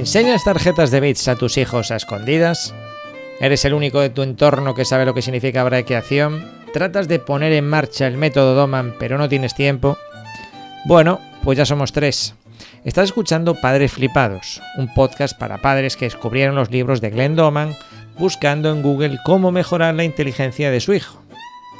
[0.00, 2.74] ¿Enseñas tarjetas de bits a tus hijos a escondidas?
[3.38, 6.42] ¿Eres el único de tu entorno que sabe lo que significa braqueación?
[6.72, 9.98] ¿Tratas de poner en marcha el método Doman pero no tienes tiempo?
[10.86, 12.34] Bueno, pues ya somos tres.
[12.82, 17.76] Estás escuchando Padres Flipados, un podcast para padres que descubrieron los libros de Glenn Doman
[18.18, 21.22] buscando en Google cómo mejorar la inteligencia de su hijo.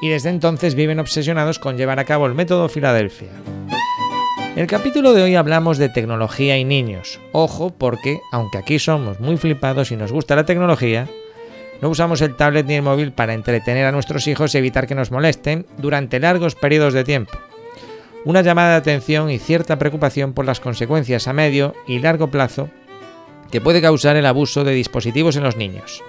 [0.03, 3.31] Y desde entonces viven obsesionados con llevar a cabo el método Filadelfia.
[4.61, 7.19] En el capítulo de hoy hablamos de tecnología y niños.
[7.33, 11.09] Ojo, porque aunque aquí somos muy flipados y nos gusta la tecnología,
[11.81, 14.95] no usamos el tablet ni el móvil para entretener a nuestros hijos y evitar que
[14.95, 17.33] nos molesten durante largos periodos de tiempo.
[18.27, 22.69] Una llamada de atención y cierta preocupación por las consecuencias a medio y largo plazo
[23.51, 26.05] que puede causar el abuso de dispositivos en los niños.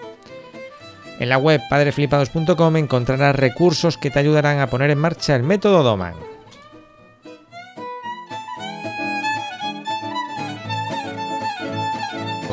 [1.22, 5.84] En la web padreflipados.com encontrarás recursos que te ayudarán a poner en marcha el método
[5.84, 6.41] Doman.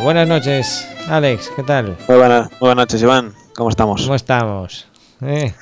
[0.03, 1.97] Buenas noches, Alex, ¿qué tal?
[2.09, 3.33] Muy, buenas noches, Iván.
[3.57, 4.03] ¿Cómo estamos?
[4.03, 4.87] ¿Cómo estamos?
[5.23, 5.53] Eh,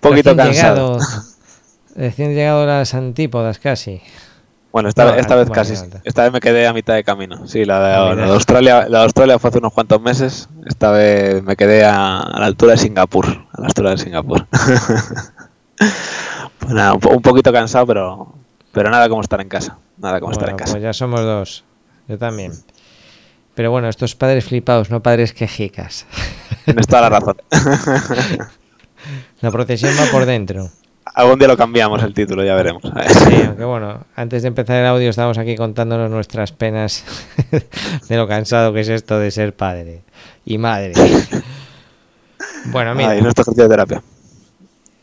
[0.00, 0.98] poquito cansado.
[1.94, 4.00] recién llegado a las antípodas casi.
[4.72, 5.74] Bueno, esta, esta vez casi.
[6.04, 7.46] Esta vez me quedé a mitad de camino.
[7.46, 10.48] Sí, la de, Australia, la de Australia fue hace unos cuantos meses.
[10.66, 13.26] Esta vez me quedé a, la altura de Singapur.
[13.26, 14.46] A la altura de Singapur.
[16.58, 18.32] pues nada, un, poquito cansado, pero,
[18.72, 19.76] pero nada como estar en casa.
[19.98, 20.72] Nada como estar en casa.
[20.72, 21.64] Pues ya somos dos.
[22.08, 22.52] Yo también.
[23.60, 26.06] Pero bueno, estos padres flipados, no padres quejicas.
[26.64, 27.36] Tienes toda la razón.
[29.42, 30.70] la procesión va por dentro.
[31.04, 32.82] Algún día lo cambiamos el título, ya veremos.
[32.82, 37.04] Sí, aunque bueno, antes de empezar el audio estábamos aquí contándonos nuestras penas
[38.08, 40.04] de lo cansado que es esto de ser padre
[40.46, 40.94] y madre.
[42.72, 43.10] Bueno, mira.
[43.10, 44.02] Ahí nuestro ejercicio de terapia.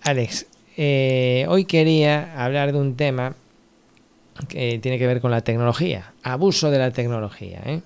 [0.02, 0.48] Alex,
[0.78, 3.36] eh, hoy quería hablar de un tema
[4.48, 7.62] que tiene que ver con la tecnología, abuso de la tecnología.
[7.64, 7.82] ¿eh?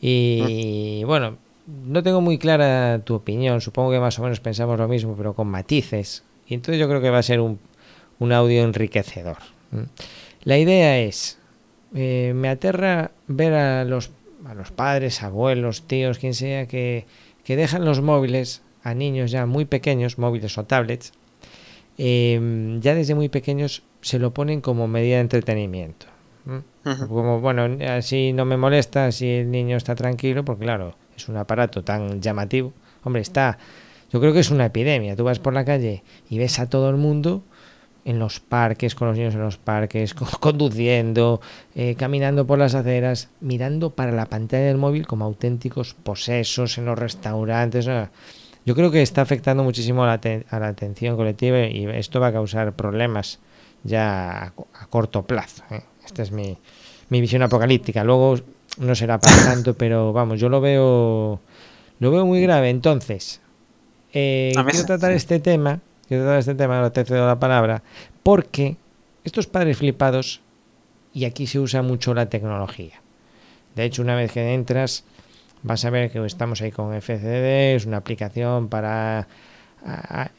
[0.00, 4.88] Y bueno, no tengo muy clara tu opinión, supongo que más o menos pensamos lo
[4.88, 6.24] mismo, pero con matices.
[6.46, 7.58] Y entonces yo creo que va a ser un,
[8.32, 9.36] audio enriquecedor.
[10.44, 11.38] La idea es,
[11.94, 14.10] eh, me aterra ver a los,
[14.46, 17.04] a los padres, abuelos, tíos, quien sea, que,
[17.46, 21.12] dejan los móviles a niños ya muy pequeños, móviles o tablets,
[21.96, 26.06] em, ya desde muy pequeños se lo ponen como medida de entretenimiento.
[27.08, 31.36] Como, bueno, así no me molesta si el niño está tranquilo, porque claro, es un
[31.36, 32.72] aparato tan llamativo.
[33.04, 33.58] Hombre, está
[34.10, 35.16] yo creo que es una epidemia.
[35.16, 37.42] Tú vas por la calle y ves a todo el mundo
[38.04, 41.40] en los parques, con los niños en los parques, conduciendo,
[41.74, 46.86] eh, caminando por las aceras, mirando para la pantalla del móvil como auténticos posesos en
[46.86, 47.86] los restaurantes.
[48.64, 52.72] Yo creo que está afectando muchísimo a la, atención colectiva y esto va a causar
[52.74, 53.40] problemas
[53.84, 55.62] ya a, corto plazo.
[55.70, 55.82] ¿eh?
[56.04, 56.56] Esta es mi,
[57.08, 58.04] mi visión apocalíptica.
[58.04, 58.38] Luego
[58.78, 61.40] no será para tanto, pero vamos, yo lo veo,
[61.98, 62.70] lo veo muy grave.
[62.70, 63.40] Entonces,
[64.12, 67.82] eh, quiero tratar este tema, quiero tratar este tema, ahora te cedo la palabra,
[68.22, 68.76] porque
[69.24, 70.40] estos padres flipados,
[71.12, 73.00] y aquí se usa mucho la tecnología.
[73.74, 75.04] De hecho, una vez que entras,
[75.62, 79.28] vas a ver que estamos ahí con FCD, es una aplicación para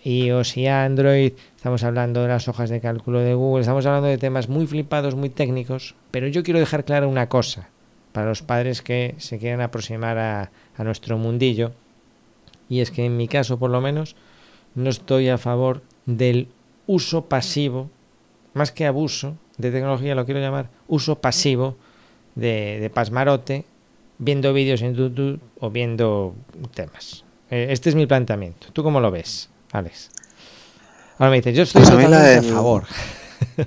[0.03, 4.17] iOS y Android, estamos hablando de las hojas de cálculo de Google, estamos hablando de
[4.17, 7.69] temas muy flipados, muy técnicos, pero yo quiero dejar clara una cosa
[8.11, 10.49] para los padres que se quieran aproximar a
[10.83, 11.71] nuestro mundillo
[12.69, 14.15] y es que en mi caso por lo menos
[14.75, 16.47] no estoy a favor del
[16.87, 17.89] uso pasivo,
[18.53, 21.75] más que abuso de tecnología, lo quiero llamar uso pasivo
[22.35, 23.65] de, pasmarote,
[24.19, 26.35] viendo vídeos en YouTube o viendo
[26.73, 27.25] temas.
[27.49, 28.67] Eh, este es mi planteamiento.
[28.73, 30.11] ¿Tú cómo lo ves, Alex?
[31.17, 32.83] Ahora me dices, yo estoy pues totalmente a, favor.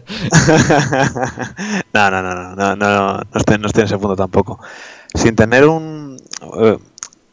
[1.92, 4.58] no, no, no, no, no, no, no, estoy, no estoy en ese punto tampoco.
[5.14, 6.16] Sin tener un...
[6.60, 6.78] Eh,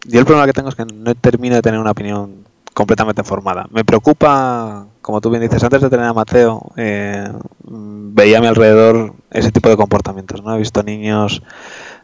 [0.05, 3.67] yo el problema que tengo es que no termino de tener una opinión completamente formada.
[3.71, 7.27] Me preocupa, como tú bien dices, antes de tener a Mateo, eh,
[7.63, 10.43] veía a mi alrededor ese tipo de comportamientos.
[10.43, 10.55] ¿no?
[10.55, 11.43] He visto niños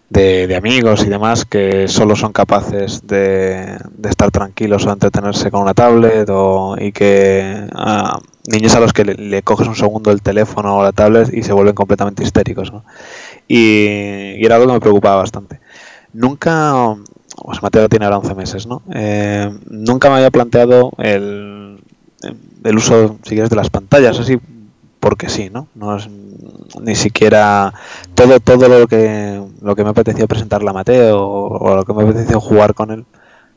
[0.09, 5.73] de, amigos y demás que solo son capaces de, estar tranquilos o entretenerse con una
[5.73, 7.67] tablet o, y que
[8.47, 11.53] niños a los que le, coges un segundo el teléfono o la tablet y se
[11.53, 12.71] vuelven completamente histéricos.
[13.47, 15.59] Y, y era algo que me preocupaba bastante.
[16.13, 16.95] Nunca,
[17.43, 18.81] pues Mateo tiene ahora 11 meses, ¿no?
[18.93, 21.79] Eh, nunca me había planteado el,
[22.63, 24.39] el uso, si quieres, de las pantallas, así
[25.05, 25.67] porque sí, ¿no?
[25.75, 26.09] No es
[26.81, 27.71] ni siquiera
[28.15, 32.01] todo todo lo que lo que me apeteció presentarle a Mateo o, lo que me
[32.01, 33.05] apeteció jugar con él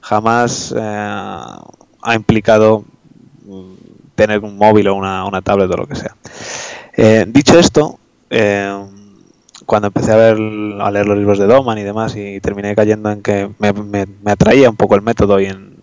[0.02, 2.84] jamás eh, ha implicado
[4.14, 6.14] tener un móvil o una, una tablet o lo que sea.
[6.94, 7.98] Eh, dicho esto,
[9.64, 10.36] cuando empecé a ver
[10.82, 14.30] a leer los libros de Doman y demás y terminé cayendo en que me, me,
[14.30, 15.78] atraía un poco el método y en,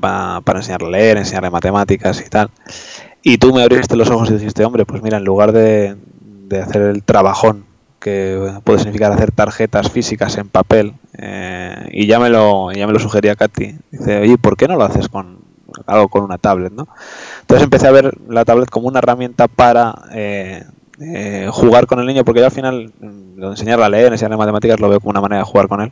[0.00, 2.50] para, enseñarle a leer, enseñarle matemáticas y tal.
[3.28, 5.96] Y tú me abriste los ojos y dijiste, hombre, pues mira, en lugar de,
[6.46, 7.64] de hacer el trabajón
[7.98, 12.92] que puede significar hacer tarjetas físicas en papel, eh, y ya me lo ya me
[12.92, 13.78] lo sugería Katy.
[13.90, 15.38] Dice, oye, ¿por qué no lo haces con
[15.88, 16.72] algo con una tablet?
[16.72, 16.86] ¿no?
[17.40, 20.62] Entonces empecé a ver la tablet como una herramienta para eh,
[21.00, 24.78] eh, jugar con el niño, porque yo al final, mm, enseñarle a leer, enseñarle matemáticas,
[24.78, 25.90] lo veo como una manera de jugar con él.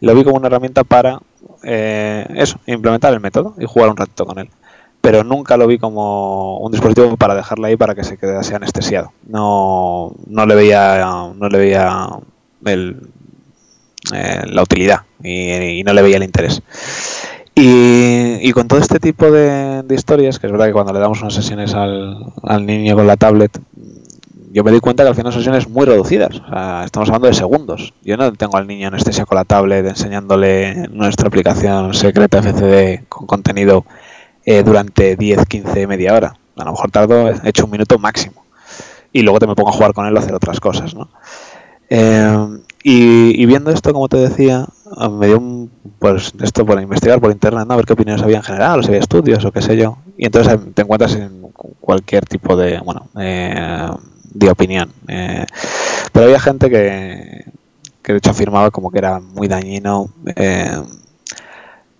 [0.00, 1.20] Lo vi como una herramienta para
[1.62, 4.48] eso, implementar el método y jugar un ratito con él
[5.06, 9.12] pero nunca lo vi como un dispositivo para dejarla ahí para que se quedase anestesiado.
[9.28, 12.08] No, no le veía, no le veía
[12.64, 12.96] el,
[14.12, 16.60] eh, la utilidad y, no le veía el interés.
[17.54, 21.34] Y, con todo este tipo de, historias, que es verdad que cuando le damos unas
[21.34, 23.56] sesiones al, al, niño con la tablet,
[24.50, 26.34] yo me di cuenta que al final sesiones muy reducidas.
[26.84, 27.94] estamos hablando de segundos.
[28.02, 33.28] Yo no tengo al niño anestesia con la tablet enseñándole nuestra aplicación secreta FCD con
[33.28, 33.84] contenido
[34.48, 36.36] eh, durante 10, 15, media hora.
[36.56, 38.44] A lo mejor tardo, he hecho un minuto máximo.
[39.12, 41.08] Y luego te me pongo a jugar con él a hacer otras cosas, ¿no?
[41.90, 44.66] Eh, y, viendo esto, como te decía,
[45.10, 47.76] me dio un, pues esto por investigar por internet, ¿no?
[47.76, 49.98] ver qué opiniones había en general, o si había estudios o qué sé yo.
[50.16, 51.42] Y entonces eh, te encuentras en
[51.80, 54.92] cualquier tipo de, bueno, de opinión.
[55.04, 57.46] pero había gente que,
[58.02, 60.08] que de hecho afirmaba como que era muy dañino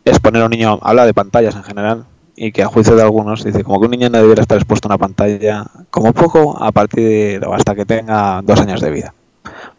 [0.04, 2.04] exponer a un niño, habla de pantallas en general,
[2.36, 4.88] y que a juicio de algunos dice como que un niño no debería estar expuesto
[4.88, 9.14] a una pantalla como poco a partir de hasta que tenga dos años de vida.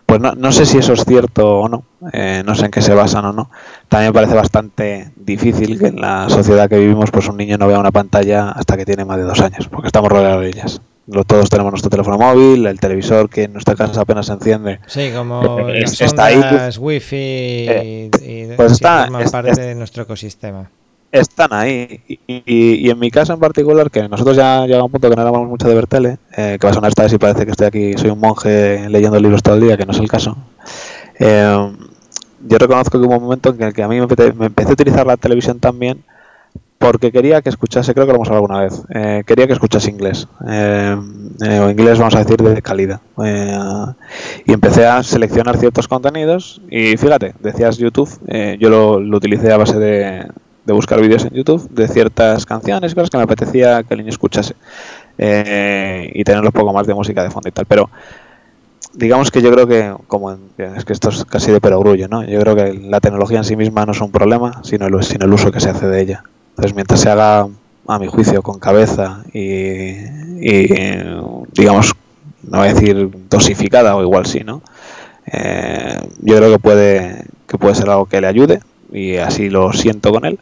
[0.05, 1.83] Pues no, no sé si eso es cierto o no,
[2.13, 3.51] eh, no sé en qué se basan o no.
[3.89, 7.67] También me parece bastante difícil que en la sociedad que vivimos pues un niño no
[7.67, 10.81] vea una pantalla hasta que tiene más de dos años, porque estamos rodeados de ellas.
[11.25, 14.79] Todos tenemos nuestro teléfono móvil, el televisor que en nuestra casa apenas se enciende.
[14.87, 16.41] Sí, como las está ahí,
[16.77, 20.69] wifi eh, y, pues está, parte de nuestro ecosistema
[21.11, 22.01] están ahí.
[22.27, 25.21] Y, en mi caso en particular, que nosotros ya llegamos a un punto que no
[25.21, 27.51] hablamos mucho de ver tele, eh, que va a sonar esta vez y parece que
[27.51, 30.37] estoy aquí, soy un monje leyendo libros todo el día, que no es el caso.
[31.19, 31.71] Eh,
[32.47, 35.07] yo reconozco que hubo un momento en el que a mí me, empecé a utilizar
[35.07, 36.03] la televisión también
[36.77, 39.89] porque quería que escuchase, creo que lo hemos hablado alguna vez, eh, quería que escuchase
[39.89, 43.01] inglés, o inglés vamos a decir de calidad.
[44.45, 48.07] y empecé a seleccionar ciertos contenidos y fíjate, decías YouTube,
[48.59, 50.27] yo lo, lo, utilicé a base de,
[50.67, 54.09] de buscar vídeos en YouTube de ciertas canciones, cosas que me apetecía que el niño
[54.09, 54.53] escuchase
[55.17, 57.65] eh, y tener un poco más de música de fondo y tal.
[57.65, 57.89] Pero
[58.93, 62.21] digamos que yo creo que, como es que esto es casi de perogrullo, ¿no?
[62.25, 65.25] Yo creo que la tecnología en sí misma no es un problema, sino el, sino
[65.25, 66.23] el uso que se hace de ella.
[66.49, 67.47] Entonces, mientras se haga,
[67.87, 69.93] a mi juicio, con cabeza y,
[71.53, 71.93] digamos,
[72.43, 74.61] no voy a decir dosificada o igual sí, ¿no?
[75.27, 78.59] Eh, yo creo que puede, que puede ser algo que le ayude,
[78.91, 80.39] y así lo siento con él.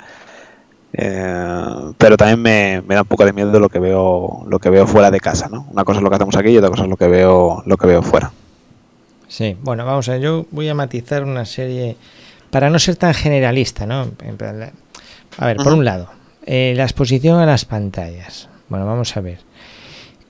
[0.93, 4.87] Eh, pero también me, da un poco de miedo lo que veo lo que veo
[4.87, 5.67] fuera de casa, ¿no?
[5.71, 7.77] Una cosa es lo que hacemos aquí y otra cosa es lo que veo lo
[7.77, 8.31] que veo fuera.
[9.27, 11.97] Sí, bueno, vamos a ver, yo voy a matizar una serie
[12.49, 14.07] para no ser tan generalista, ¿no?
[15.37, 16.07] A ver, por un lado,
[16.45, 18.47] eh, la exposición a las pantallas.
[18.69, 19.39] Bueno, vamos a ver.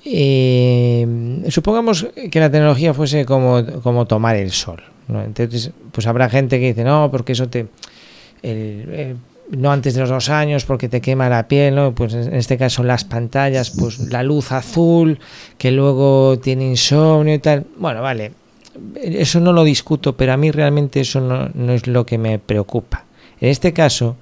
[0.04, 4.82] Eh, supongamos que la tecnología fuese como, como tomar el sol.
[5.08, 5.22] ¿no?
[5.22, 7.68] Entonces, pues habrá gente que dice, no, porque eso te
[9.52, 11.94] no antes de los dos años porque te quema la piel, ¿no?
[11.94, 15.20] Pues en este caso las pantallas, pues la luz azul,
[15.58, 17.66] que luego tiene insomnio y tal.
[17.78, 18.32] Bueno, vale,
[18.96, 23.06] eso no lo discuto, pero a mí realmente eso no, es lo que me preocupa.
[23.40, 24.16] En este caso,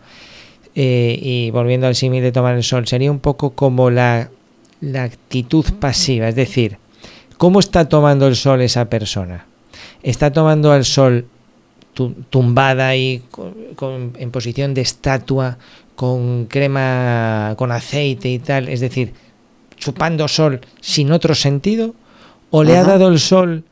[0.76, 4.30] eh, y volviendo al símil de tomar el sol, sería un poco como la,
[4.82, 6.78] la actitud pasiva, es decir,
[7.38, 9.46] ¿cómo está tomando el sol esa persona?
[10.02, 11.28] ¿Está tomando el sol
[11.94, 13.24] tumbada y
[14.18, 15.58] en posición de estatua,
[15.96, 19.14] con crema, con aceite y tal, es decir,
[19.78, 21.94] chupando sol sin otro sentido,
[22.50, 23.64] o le ha dado el sol,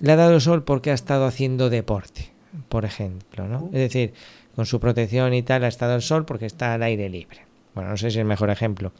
[0.00, 2.30] le ha dado el sol porque ha estado haciendo deporte,
[2.68, 3.68] por ejemplo, ¿no?
[3.72, 4.12] Es decir,
[4.56, 7.46] con su protección y tal ha estado el sol porque está al aire libre.
[7.74, 8.92] Bueno, no sé si es el mejor ejemplo.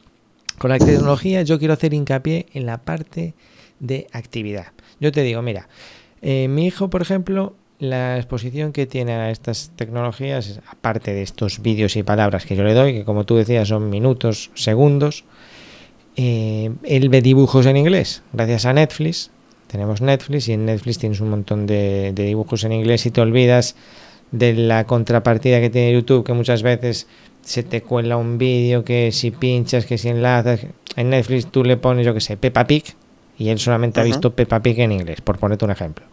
[0.57, 3.33] Con la tecnología yo quiero hacer hincapié en la parte
[3.79, 4.67] de actividad.
[4.99, 5.67] Yo te digo, mira,
[6.21, 11.63] eh, mi hijo, por ejemplo, la exposición que tiene a estas tecnologías, aparte de estos
[11.63, 15.25] vídeos y palabras que yo le doy, que como tú decías son minutos, segundos,
[16.15, 19.31] eh, él ve dibujos en inglés, gracias a Netflix.
[19.65, 23.75] Tenemos Netflix y en Netflix tienes un montón de, dibujos en inglés y te olvidas
[24.29, 27.07] de la contrapartida que tiene YouTube, que muchas veces
[27.41, 30.67] se te cuela un vídeo que si pinchas, que si enlazas.
[30.97, 32.83] En Netflix tú le pones, yo que sé, Peppa Pig
[33.39, 36.05] y él solamente ha visto Peppa Pig en inglés, por ponerte un ejemplo.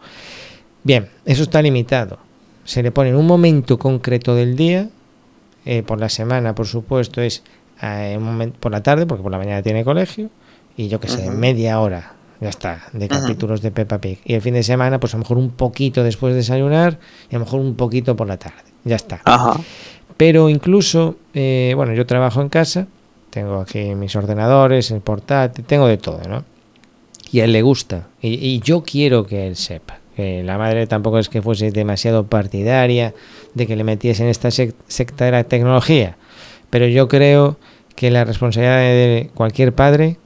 [0.83, 2.19] Bien, eso está limitado.
[2.63, 4.89] Se le pone en un momento concreto del día,
[5.65, 7.43] eh, por la semana, por supuesto, es
[7.81, 8.19] eh,
[8.59, 10.29] por la tarde, porque por la mañana tiene colegio,
[10.77, 14.19] y yo que sé, media hora, ya está, de capítulos de Peppa Pig.
[14.23, 17.35] Y el fin de semana, pues a lo mejor un poquito después de desayunar y
[17.35, 19.21] a lo mejor un poquito por la tarde, ya está.
[20.17, 22.87] Pero incluso, eh, bueno, yo trabajo en casa,
[23.29, 26.43] tengo aquí mis ordenadores, el portátil, tengo de todo, ¿no?
[27.31, 29.98] Y a él le gusta, y, yo quiero que él sepa.
[30.19, 33.13] Que la madre tampoco es que fuese demasiado partidaria
[33.53, 36.17] de que le metiese en esta secta de la tecnología,
[36.69, 37.55] pero yo creo
[37.95, 40.17] que la responsabilidad de cualquier padre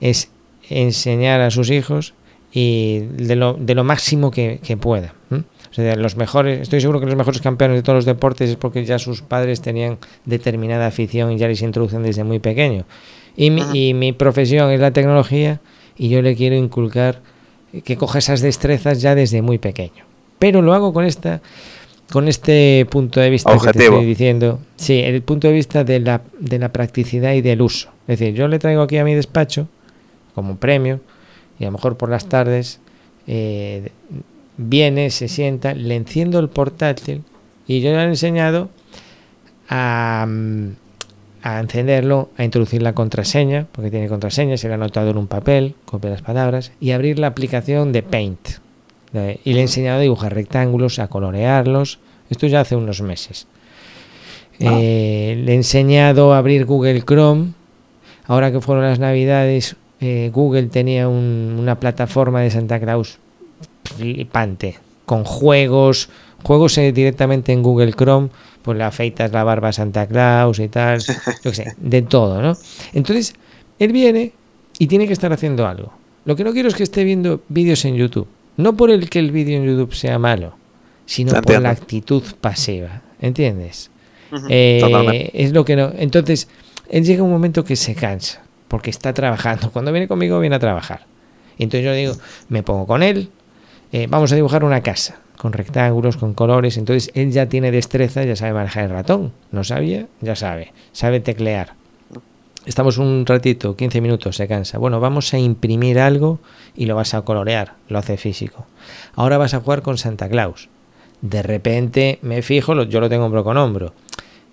[0.00, 0.30] es
[0.68, 2.14] enseñar a sus hijos
[2.52, 5.14] y de lo, de lo máximo que, pueda.
[5.32, 8.56] O sea, los mejores, estoy seguro que los mejores campeones de todos los deportes es
[8.56, 12.84] porque ya sus padres tenían determinada afición y ya les introducen desde muy pequeño.
[13.36, 15.60] Y mi, y mi profesión es la tecnología
[15.98, 17.20] y yo le quiero inculcar
[17.84, 20.04] que coja esas destrezas ya desde muy pequeño.
[20.38, 21.40] Pero lo hago con esta
[22.10, 24.58] con este punto de vista que te estoy diciendo.
[24.76, 27.90] Sí, el punto de vista de la, de la practicidad y del uso.
[28.08, 29.68] Es decir, yo le traigo aquí a mi despacho
[30.34, 31.00] como premio
[31.58, 32.80] y a lo mejor por las tardes
[33.26, 33.90] eh,
[34.56, 37.22] viene, se sienta, le enciendo el portátil
[37.66, 38.70] y yo le he enseñado
[39.68, 40.26] a,
[41.42, 45.26] a encenderlo, a introducir la contraseña, porque tiene contraseña, se le ha anotado en un
[45.26, 48.48] papel, copia las palabras, y abrir la aplicación de Paint.
[49.44, 51.98] Y le he enseñado a dibujar rectángulos, a colorearlos.
[52.28, 53.46] Esto ya hace unos meses.
[54.60, 54.78] Ah.
[54.80, 57.52] Eh, le he enseñado a abrir Google Chrome.
[58.26, 63.18] Ahora que fueron las navidades, eh, Google tenía una plataforma de Santa Claus
[63.84, 66.08] flipante, con juegos,
[66.44, 68.28] juegos eh, directamente en Google Chrome,
[68.62, 71.00] pues le afeitas la barba a Santa Claus y tal,
[71.44, 72.56] yo sé, de todo, ¿no?
[72.92, 73.34] Entonces,
[73.78, 74.32] él viene
[74.78, 75.92] y tiene que estar haciendo algo.
[76.24, 79.18] Lo que no quiero es que esté viendo vídeos en YouTube, no por el que
[79.18, 80.54] el vídeo en YouTube sea malo,
[81.06, 83.90] sino por la actitud pasiva, ¿entiendes?
[84.48, 85.92] Eh, es lo que no.
[85.96, 86.48] Entonces,
[86.88, 89.70] él llega un momento que se cansa porque está trabajando.
[89.72, 91.06] Cuando viene conmigo viene a trabajar.
[91.58, 92.14] Entonces yo digo,
[92.48, 93.28] me pongo con él,
[93.92, 96.76] eh, vamos a dibujar una casa, con rectángulos, con colores.
[96.76, 99.32] Entonces él ya tiene destreza, ya sabe manejar el ratón.
[99.52, 101.72] No sabía, ya sabe, sabe teclear.
[102.66, 104.76] Estamos un ratito, 15 minutos, se cansa.
[104.76, 106.40] Bueno, vamos a imprimir algo
[106.76, 108.66] y lo vas a colorear, lo hace físico.
[109.14, 110.68] Ahora vas a jugar con Santa Claus.
[111.22, 113.94] De repente me fijo, yo lo tengo hombro con hombro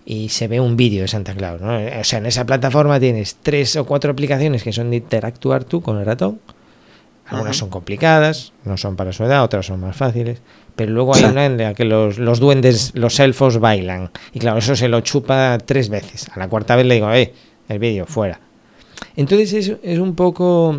[0.05, 1.59] y se ve un vídeo de Santa Claus.
[1.59, 1.75] ¿no?
[1.99, 5.81] O sea, en esa plataforma tienes tres o cuatro aplicaciones que son de interactuar tú
[5.81, 6.39] con el ratón.
[7.27, 10.41] Algunas son complicadas, no son para su edad, otras son más fáciles.
[10.75, 14.11] Pero luego hay una en la que los, los, duendes, los elfos bailan.
[14.33, 16.29] Y claro, eso se lo chupa tres veces.
[16.33, 17.33] A la cuarta vez le digo, eh,
[17.67, 18.39] el vídeo, fuera.
[19.15, 20.73] Entonces es, es un poco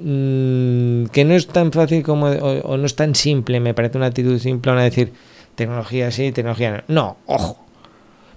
[0.00, 4.06] mm, que no es tan fácil como, o, no es tan simple, me parece una
[4.06, 5.12] actitud simple, a decir
[5.54, 6.94] tecnología sí, tecnología no.
[6.94, 7.58] No, ojo,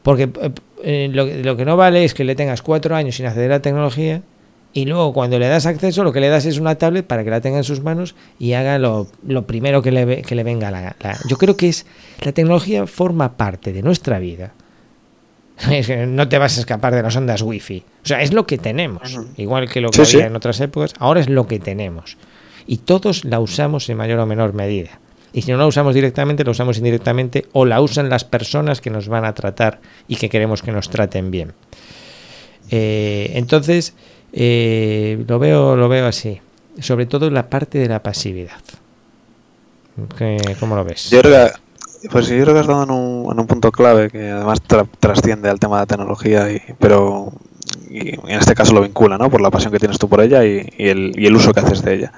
[0.04, 0.52] porque eh,
[0.84, 3.62] eh, lo, que no vale es que le tengas cuatro años sin acceder a la
[3.62, 4.22] tecnología
[4.78, 7.32] y luego cuando le das acceso lo que le das es una tablet para que
[7.32, 9.08] la tenga en sus manos y haga lo,
[9.48, 11.88] primero que le, que le venga la, la, Yo creo que es
[12.22, 14.54] la tecnología forma parte de nuestra vida.
[16.08, 17.84] no te vas a escapar de las ondas wifi.
[18.04, 19.20] O sea, es lo que tenemos.
[19.36, 22.16] Igual que lo que había en otras épocas, ahora es lo que tenemos.
[22.68, 25.00] Y todos la usamos en mayor o menor medida.
[25.34, 28.92] Y si no la usamos directamente, la usamos indirectamente o la usan las personas que
[28.92, 31.54] nos van a tratar y que queremos que nos traten bien.
[32.70, 33.96] Eh, entonces,
[34.40, 36.40] eh, lo, veo, lo veo así.
[36.80, 38.62] Sobre todo la parte de la pasividad.
[40.60, 41.10] ¿Cómo lo ves?
[41.10, 44.60] Yo creo que, pues yo creo que has dado en un, punto clave que además
[45.00, 47.34] trasciende al tema de la tecnología, y, pero
[47.90, 49.32] en este caso lo vincula, ¿no?
[49.32, 51.82] Por la pasión que tienes tú por ella y, el, y el, uso que haces
[51.82, 52.12] de ella.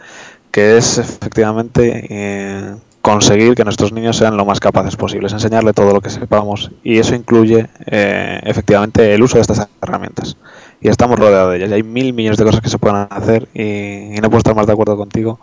[0.52, 5.94] Que es efectivamente eh, conseguir que nuestros niños sean lo más capaces posibles, enseñarle todo
[5.94, 10.38] lo que sepamos y eso incluye eh, efectivamente el uso de estas herramientas.
[10.82, 11.72] Y estamos rodeados de ellas.
[11.72, 14.68] Y hay mil millones de cosas que se pueden hacer y, no puedo estar más
[14.68, 15.40] de acuerdo contigo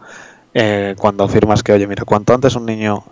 [0.54, 3.04] eh, cuando afirmas que, oye, mira, cuanto antes un niño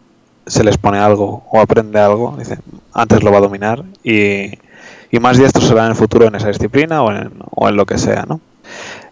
[0.46, 2.58] se les pone algo o aprende algo, dice,
[2.92, 4.58] antes lo va a dominar y,
[5.10, 7.86] y más esto será en el futuro en esa disciplina o en, o en lo
[7.86, 8.40] que sea, ¿no?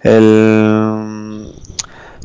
[0.03, 1.53] El,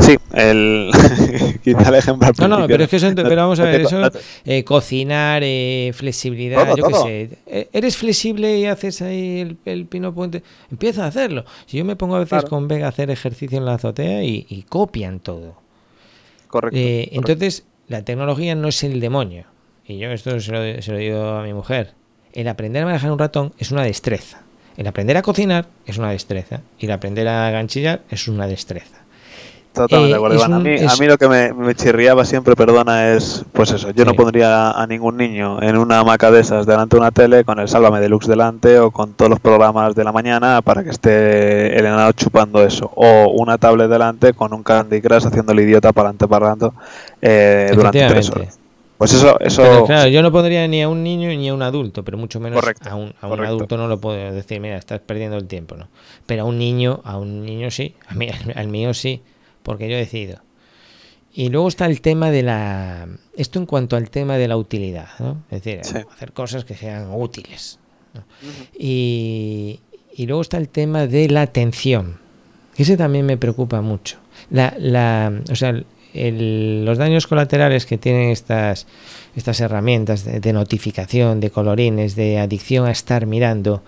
[0.07, 0.89] Sí, el,
[1.63, 2.29] quizá el ejemplo.
[2.39, 4.09] No, no, pero es que eso, pero vamos a ver, eso,
[4.45, 7.29] eh, cocinar, eh, flexibilidad, yo qué sé.
[7.45, 10.43] Eh, ¿Eres flexible y haces ahí el, el, pino puente?
[10.71, 11.43] Empieza a hacerlo.
[11.65, 14.65] Si yo me pongo a veces con Vega a hacer ejercicio en la azotea y,
[14.69, 15.55] copian todo.
[16.47, 19.43] Correcto, Entonces, la tecnología no es el demonio.
[19.85, 21.95] Y yo esto se lo, se lo digo a mi mujer.
[22.31, 24.43] El aprender a manejar un ratón es una destreza.
[24.77, 26.61] El aprender a cocinar es una destreza.
[26.79, 29.06] Y el aprender a ganchillar es una destreza
[29.77, 30.43] Totalmente Eh, de acuerdo.
[30.43, 33.91] A mí, es- a mí lo que me, me chirriaba siempre, perdona, es pues eso.
[33.91, 37.43] Yo no pondría a ningún niño en una hamaca de esas delante de una tele
[37.43, 40.89] con el Sálvame Deluxe delante o con todos los programas de la mañana para que
[40.89, 42.91] esté el enano chupando eso.
[42.95, 46.77] O una tablet delante con un Candy Crush haciendo el idiota para adelante para adelante
[47.21, 48.59] eh, durante tres horas.
[48.97, 51.61] Pues eso, eso Pero claro, yo no pondría ni a un niño ni a un
[51.61, 54.75] adulto, pero mucho menos Correcto, a un, a un adulto no lo puedo decir, mira,
[54.77, 55.87] estás perdiendo el tiempo, ¿no?
[56.25, 59.21] Pero a un niño, a un niño sí, a mí, al mío sí,
[59.67, 60.39] porque yo decido.
[61.33, 63.07] Y luego está el tema de la...
[63.35, 65.43] Esto en cuanto al tema de la utilidad, ¿no?
[65.51, 65.97] Es decir, Sí.
[66.11, 67.77] hacer cosas que sean útiles.
[68.15, 68.23] ¿no?
[68.79, 69.79] Y,
[70.15, 72.19] y luego está el tema de la atención.
[72.77, 74.17] Ese también me preocupa mucho.
[74.49, 75.79] La, la, o sea,
[76.13, 78.87] el- los daños colaterales que tienen estas,
[79.35, 83.83] estas herramientas de, de notificación, de colorines, de adicción a estar mirando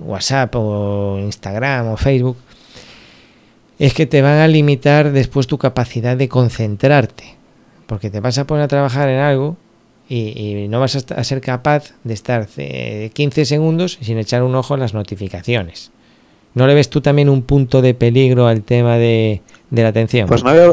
[0.00, 2.36] WhatsApp o Instagram o Facebook,
[3.78, 7.36] es que te van a limitar después tu capacidad de concentrarte.
[7.86, 9.56] Porque te vas a poner a trabajar en algo
[10.08, 14.54] y, y no vas a, ser capaz de estar eh, 15 segundos sin echar un
[14.54, 15.90] ojo a las notificaciones.
[16.54, 20.26] ¿No le ves tú también un punto de peligro al tema de, de la atención?
[20.26, 20.72] Pues no había,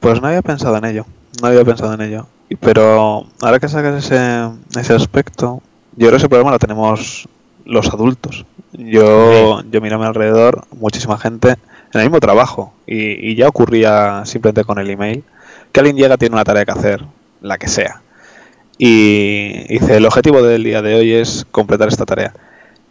[0.00, 1.06] pues no había pensado en ello.
[1.42, 2.26] No había pensado en ello.
[2.60, 5.60] Pero ahora que sacas ese, ese aspecto,
[5.96, 7.28] yo creo que ese problema lo tenemos
[7.64, 8.46] los adultos.
[8.72, 11.56] Yo, yo miro a mi alrededor, muchísima gente
[11.94, 12.72] en el mismo trabajo.
[12.86, 15.24] Y, ya ocurría simplemente con el email,
[15.72, 17.04] que alguien llega, tiene una tarea que hacer,
[17.40, 18.02] la que sea.
[18.76, 22.32] Y dice, el objetivo del día de hoy es completar esta tarea.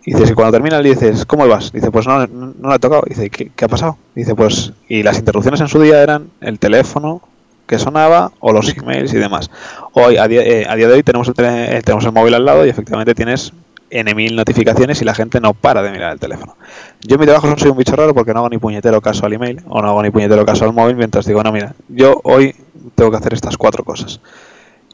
[0.05, 1.71] Y dices, y cuando termina día dices, ¿cómo vas?
[1.71, 3.03] Dice, pues no, no, no la he tocado.
[3.07, 3.97] Dice, ¿qué, ha pasado?
[4.15, 7.21] Dice, pues, y las interrupciones en su día eran el teléfono
[7.67, 9.49] que sonaba o los emails y demás.
[9.93, 12.45] Hoy, a día, eh, a día de hoy, tenemos el, eh, tenemos el móvil al
[12.45, 13.53] lado y efectivamente tienes
[13.99, 16.55] N notificaciones y la gente no para de mirar el teléfono.
[17.01, 19.33] Yo en mi trabajo soy un bicho raro porque no hago ni puñetero caso al
[19.33, 22.55] email o no hago ni puñetero caso al móvil mientras digo, no, mira, yo hoy
[22.95, 24.19] tengo que hacer estas cuatro cosas.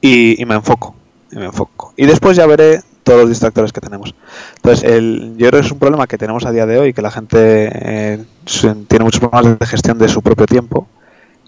[0.02, 0.96] Y, me enfoco,
[1.32, 1.94] y me enfoco.
[1.98, 4.14] Y después ya veré todos los distractores que tenemos.
[4.58, 7.02] Entonces, el, yo creo que es un problema que tenemos a día de hoy, que
[7.02, 8.24] la gente eh,
[8.88, 10.88] tiene muchos problemas de gestión de su propio tiempo.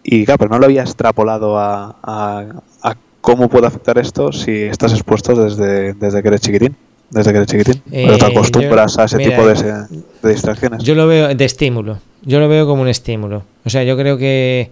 [0.04, 2.46] Y claro, pero no lo había extrapolado a, a-
[2.84, 6.76] a cómo puede afectar esto si estás expuesto desde, desde que eres chiquitín.
[7.12, 7.82] Desde que eres chiquitín.
[7.92, 9.74] pero te Eh, acostumbras yo- a ese mira, tipo de, ese-
[10.24, 10.84] de distracciones.
[10.84, 12.00] Yo lo veo de estímulo.
[12.24, 13.44] Yo lo veo como un estímulo.
[13.66, 14.72] O sea, yo creo que,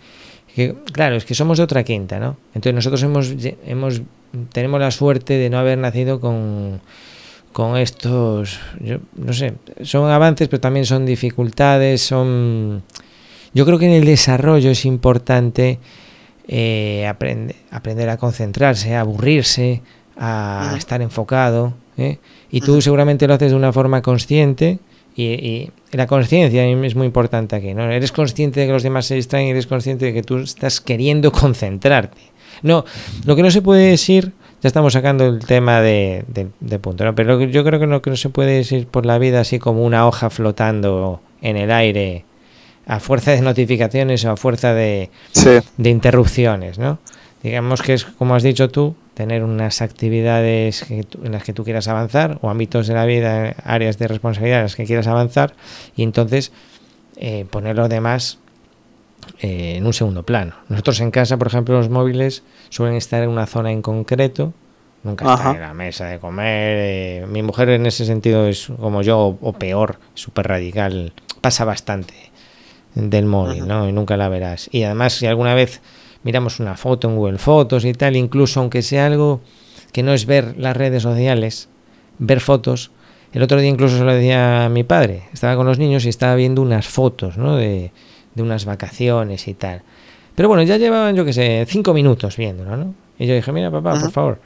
[0.55, 2.37] que, claro, es que somos de otra quinta, ¿no?
[2.55, 3.33] Entonces nosotros hemos,
[3.65, 4.01] hemos
[4.53, 6.81] tenemos la suerte de no haber nacido con
[7.51, 12.83] con estos, yo no sé, son avances, pero también son dificultades, son
[13.55, 15.79] yo creo que en el desarrollo es importante
[16.47, 19.81] eh, aprende- aprender a concentrarse, a aburrirse,
[20.17, 21.73] a estar enfocado.
[21.99, 22.19] ¿Eh?
[22.51, 24.79] Y tú seguramente lo haces de una forma consciente.
[25.15, 27.73] Y, y la conciencia es muy importante aquí.
[27.73, 27.89] ¿no?
[27.91, 30.79] Eres consciente de que los demás se distraen y eres consciente de que tú estás
[30.79, 32.21] queriendo concentrarte.
[32.61, 32.85] No,
[33.25, 34.31] lo que no se puede decir,
[34.61, 37.15] ya estamos sacando el tema de, de- de punto, ¿no?
[37.15, 39.59] pero yo creo que lo que no se puede es ir por la vida así
[39.59, 42.25] como una hoja flotando en el aire
[42.85, 46.99] a fuerza de notificaciones o a fuerza de, Sí, de interrupciones, ¿no?
[47.43, 51.51] Digamos que es, como has dicho tú, tener unas actividades que tú- en las que
[51.51, 55.07] tú quieras avanzar o ámbitos de la vida, áreas de responsabilidad en las que quieras
[55.07, 55.55] avanzar
[55.93, 56.53] y entonces
[57.17, 58.37] eh, poner lo demás
[59.41, 60.53] eh, en un segundo plano.
[60.69, 64.53] Nosotros en casa, por ejemplo, los móviles suelen estar en una zona en concreto,
[65.03, 66.77] nunca están en la mesa de comer.
[66.79, 71.65] eh, mi mujer en ese sentido es como yo o, o peor, súper radical, pasa
[71.65, 72.13] bastante
[72.95, 73.67] del móvil.
[73.67, 73.89] ¿no?
[73.89, 74.69] Y nunca la verás.
[74.71, 75.81] Y además, si alguna vez
[76.23, 79.41] miramos una foto en Google Fotos y tal, incluso aunque sea algo
[79.91, 81.69] que no es ver las redes sociales,
[82.19, 82.91] ver fotos.
[83.33, 86.09] El otro día incluso se lo decía a mi padre, estaba con los niños y
[86.09, 87.55] estaba viendo unas fotos, ¿no?
[87.55, 87.91] De,
[88.35, 89.81] de unas vacaciones y tal.
[90.35, 92.93] Pero bueno, ya llevaban, yo qué sé, cinco minutos viéndolo, ¿no?
[93.19, 94.39] Y yo dije, mira papá, por favor,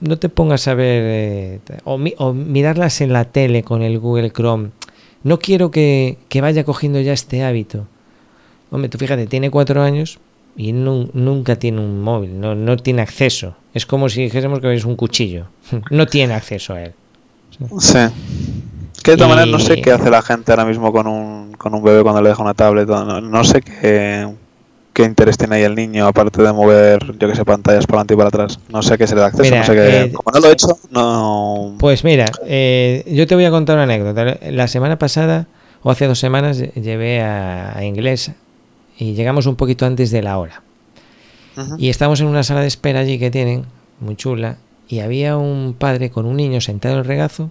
[0.00, 3.98] no te pongas a ver, eh, o, mi- o mirarlas en la tele con el
[3.98, 4.70] Google Chrome.
[5.22, 7.86] No quiero que, que vaya cogiendo ya este hábito.
[8.70, 10.18] Hombre, tú fíjate, tiene cuatro años
[10.56, 13.54] y nu- nunca tiene un móvil, no, no tiene acceso.
[13.74, 15.46] Es como si dijésemos que es un cuchillo.
[15.90, 16.92] No tiene acceso a él.
[17.78, 17.98] sí.
[19.02, 21.52] Que de todas Y- maneras no sé qué hace la gente ahora mismo con un,
[21.52, 22.86] con un bebé cuando le deja una tablet.
[22.86, 24.28] No, no sé qué,
[24.92, 28.14] qué interés tiene ahí el niño, aparte de mover, yo que sé, pantallas para adelante
[28.14, 28.58] y para atrás.
[28.68, 30.00] No sé qué se le da acceso, Mira, no sé qué.
[30.02, 31.76] eh, como no lo he hecho, no.
[31.78, 34.36] Pues mira, eh, yo te voy a contar una anécdota.
[34.50, 35.46] La semana pasada,
[35.82, 38.32] o hace dos semanas, llevé a, a inglés
[39.00, 40.62] y llegamos un poquito antes de la hora.
[41.78, 43.64] Y estamos en una sala de espera allí que tienen,
[43.98, 44.58] muy chula,
[44.88, 47.50] y había un padre con un niño sentado en el regazo.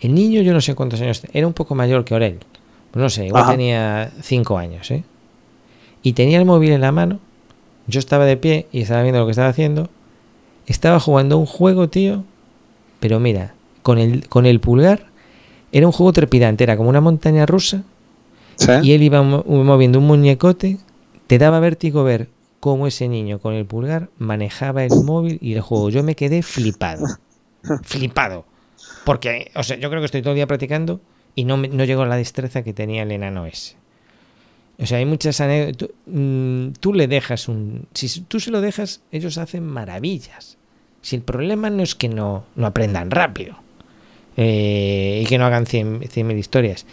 [0.00, 2.38] El niño, yo no sé cuántos años, era un poco mayor que Orel.
[2.94, 3.52] No sé, igual Ajá.
[3.52, 5.02] tenía cinco años, ¿eh?
[6.02, 7.20] y tenía el móvil en la mano.
[7.86, 9.88] Yo estaba de pie y estaba viendo lo que estaba haciendo.
[10.66, 12.24] Estaba jugando un juego, tío.
[13.00, 15.06] Pero mira, con el, con el pulgar
[15.72, 17.82] era un juego trepidante, era como una montaña rusa.
[18.82, 20.78] Y él iba moviendo un muñecote.
[21.28, 25.60] Te daba vértigo ver cómo ese niño con el pulgar manejaba el móvil y el
[25.60, 25.90] juego.
[25.90, 27.06] Yo me quedé flipado.
[27.84, 28.44] flipado.
[29.04, 31.00] Porque, o sea, yo creo que estoy todo el día practicando
[31.34, 33.76] y no, no llegó a la destreza que tenía el enano ese.
[34.80, 35.90] O sea, hay muchas anécdotas.
[36.06, 37.86] Mm, tú, le dejas un.
[37.94, 40.56] Si tú se lo dejas, ellos hacen maravillas.
[41.02, 43.56] Si el problema no es que no, no aprendan rápido
[44.36, 46.86] eh, y que no hagan 100.000 mil historias.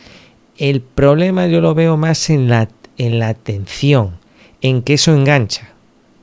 [0.58, 4.20] El problema yo lo veo más en la, en la atención,
[4.66, 5.70] en que eso engancha.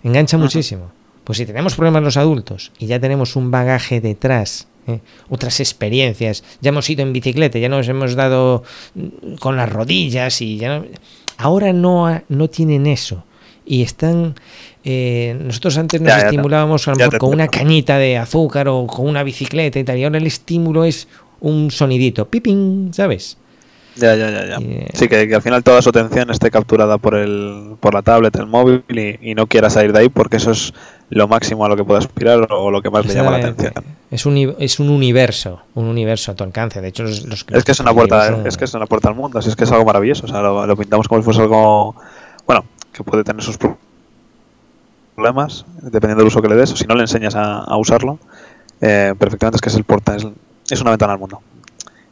[0.02, 0.90] Engancha muchísimo.
[1.24, 4.98] Pues si tenemos problemas los adultos y ya tenemos un bagaje detrás, ¿eh?
[5.28, 10.42] otras experiencias, ya hemos ido en bicicleta, ya nos hemos dado mm, con las rodillas
[10.42, 10.87] y ya no
[11.38, 13.24] Ahora no, no tienen eso.
[13.64, 14.35] Y están.
[14.85, 16.85] Eh, nosotros antes nos estimulábamos
[17.18, 19.98] con una cañita de azúcar o con una bicicleta y tal.
[19.98, 21.09] Y ahora el estímulo es
[21.40, 22.28] un sonidito.
[22.28, 23.38] Piping, ¿sabes?
[23.96, 24.46] Ya, ya, ya.
[24.46, 24.57] ya.
[24.57, 28.35] Eh, sí, que, al final toda su atención esté capturada por, el, por la tablet,
[28.37, 30.72] el móvil y, no quiera salir de ahí porque eso es
[31.11, 33.72] lo máximo a lo que pueda aspirar o lo que más le llama la atención.
[34.11, 36.81] Es un, es un universo, un universo a tu alcance.
[36.81, 39.38] De hecho, los, es que es una puerta, es que es una puerta al mundo,
[39.38, 40.26] así es que es algo maravilloso.
[40.26, 41.94] O sea, lo, pintamos como si fuese algo,
[42.46, 43.59] bueno, que puede tener sus
[45.14, 46.72] problemas dependiendo del uso que le des.
[46.72, 48.18] O si no le enseñas a, usarlo,
[48.81, 51.40] eh, perfectamente es que es el porta, es, una ventana al mundo.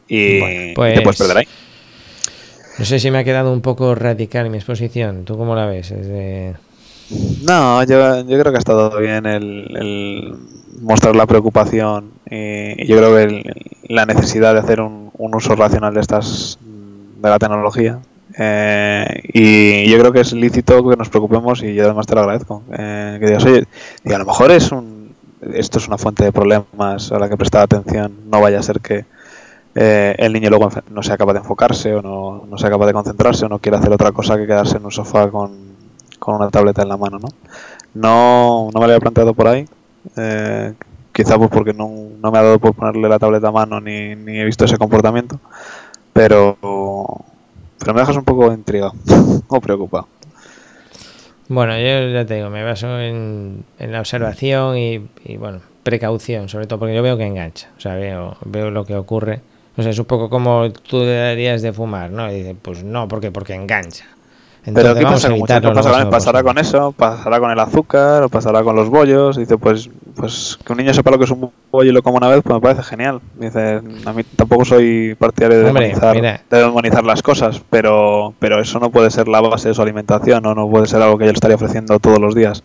[0.07, 1.47] Y, pues, te puedes perder ahí.
[2.81, 5.23] No sé si me ha quedado un poco radical mi exposición.
[5.23, 5.93] ¿Tú cómo la ves?
[7.43, 10.33] No, yo, creo que ha estado bien el,
[10.81, 13.43] mostrar la preocupación y, yo creo que
[13.87, 16.57] la necesidad de hacer un, uso racional de estas
[17.21, 17.99] de la tecnología
[18.39, 22.21] eh, y yo creo que es lícito que nos preocupemos y yo además te lo
[22.21, 23.63] agradezco eh, que
[24.09, 24.71] y a lo mejor es
[25.53, 28.79] esto es una fuente de problemas a la que prestar atención no vaya a ser
[28.79, 29.05] que
[29.73, 32.93] eh, el niño luego no sea capaz de enfocarse o no, no sea capaz de
[32.93, 35.51] concentrarse o no quiere hacer otra cosa que quedarse en un sofá con,
[36.19, 37.29] con una tableta en la mano, ¿no?
[37.93, 39.65] No, no me lo había planteado por ahí.
[40.17, 40.73] Eh,
[41.13, 41.89] quizá pues porque no,
[42.21, 44.77] no, me ha dado por ponerle la tableta a mano ni, ni he visto ese
[44.77, 45.39] comportamiento.
[46.13, 46.57] Pero,
[47.79, 48.93] pero me dejas un poco intrigado
[49.47, 50.07] o preocupado.
[51.47, 56.47] Bueno, yo ya te digo, me baso en, en la observación y, y, bueno, precaución,
[56.47, 59.41] sobre todo porque yo veo que engancha, o sea, veo, veo lo que ocurre
[59.85, 62.31] es un poco como tú darías de fumar, ¿no?
[62.31, 63.31] Y dice, pues no, ¿por qué?
[63.31, 64.05] Porque engancha.
[64.63, 65.73] Entonces, Pero vamos a evitarlo.
[65.73, 69.37] Pasará, pasará con eso, pasará con el azúcar, o pasará con los bollos.
[69.37, 72.17] Dice, pues, pues que un niño sepa lo que es un bollo y lo coma
[72.17, 73.21] una vez, pues me parece genial.
[73.39, 78.79] Dice, a mí tampoco soy partidario de, demonizar, de demonizar las cosas, pero, pero eso
[78.79, 81.31] no puede ser la base de su alimentación, o no puede ser algo que yo
[81.31, 82.63] le estaría ofreciendo todos los días.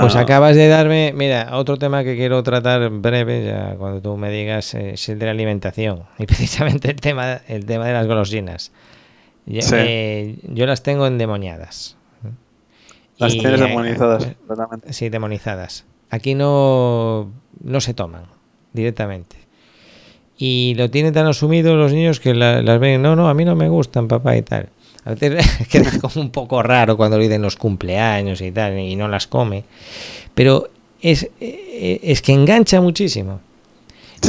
[0.00, 4.16] Pues eh, acabas de darme, mira, otro tema que quiero tratar breve, ya cuando tú
[4.18, 7.92] me digas, eh, es el de la alimentación y precisamente el tema, el tema de
[7.94, 8.72] las golosinas.
[9.48, 11.96] Eh, yo las tengo endemoniadas.
[13.18, 14.28] Las tienes demonizadas,
[14.90, 15.86] Sí, demonizadas.
[16.10, 18.24] Aquí no, no se toman
[18.74, 19.36] directamente.
[20.36, 23.56] Y lo tienen tan asumido los niños que las ven, no, no, a mí no
[23.56, 24.68] me gustan, papá y tal.
[25.06, 28.96] A veces queda como un poco raro cuando lo dicen los cumpleaños y tal, y
[28.96, 29.64] no las come.
[30.34, 30.68] Pero
[31.00, 33.40] es, eh, es que engancha muchísimo.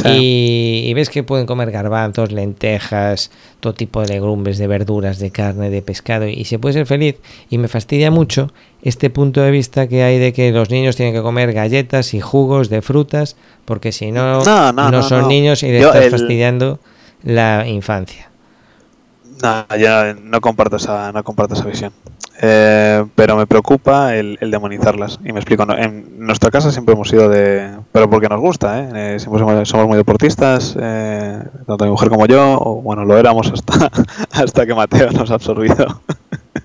[0.04, 5.70] Y, ves que pueden comer garbanzos, lentejas, todo tipo de legumbres, de verduras, de carne,
[5.70, 7.16] de pescado, y se puede ser feliz.
[7.50, 11.14] Y me fastidia mucho este punto de vista que hay de que los niños tienen
[11.14, 15.80] que comer galletas y jugos de frutas, porque si no, no, son niños y le
[15.80, 16.78] estás fastidiando
[17.24, 18.30] la infancia.
[19.42, 21.92] No, ya no comparto esa, no comparto esa visión.
[22.40, 25.18] Eh, pero me preocupa el, demonizarlas.
[25.24, 27.70] Y me explico, en nuestra casa siempre hemos sido de...
[27.92, 29.14] Pero porque nos gusta, ¿eh?
[29.14, 33.90] eh somos, muy deportistas, eh, tanto mi mujer como yo, o, bueno, lo éramos hasta,
[34.32, 36.00] hasta que Mateo nos ha absorbido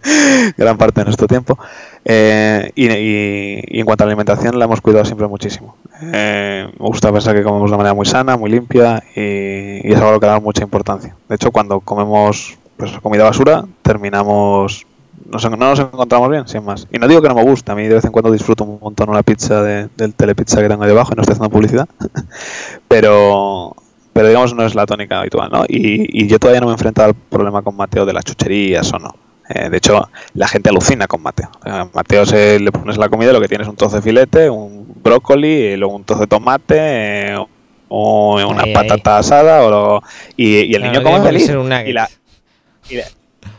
[0.57, 1.57] gran parte de nuestro tiempo.
[2.05, 5.75] Eh, y, en cuanto a la alimentación, la hemos cuidado siempre muchísimo.
[6.01, 10.19] Eh, me gusta pensar que comemos de manera muy sana, muy limpia y, es algo
[10.19, 11.15] que da mucha importancia.
[11.29, 14.85] De hecho, cuando comemos pues comida basura, terminamos
[15.25, 16.87] no nos encontramos bien, sin más.
[16.91, 18.79] Y no digo que no me gusta, a mí de vez en cuando disfruto un
[18.79, 21.87] montón una pizza de, del telepizza que tengo ahí debajo y no estoy haciendo publicidad,
[22.87, 23.75] pero
[24.11, 25.63] pero digamos no es la tónica habitual, ¿no?
[25.67, 28.99] Y, yo todavía no me he enfrentado al problema con Mateo de las chucherías o
[28.99, 29.15] no.
[29.49, 31.49] Eh, de hecho, la gente alucina con Mateo.
[31.93, 34.87] Mateo se le pones la comida, lo que tienes es un trozo de filete, un
[35.03, 37.45] brócoli, luego un trozo de tomate, eh,
[37.89, 40.01] o una patata asada, o
[40.37, 41.51] y, el niño come feliz.
[41.85, 42.07] Y la,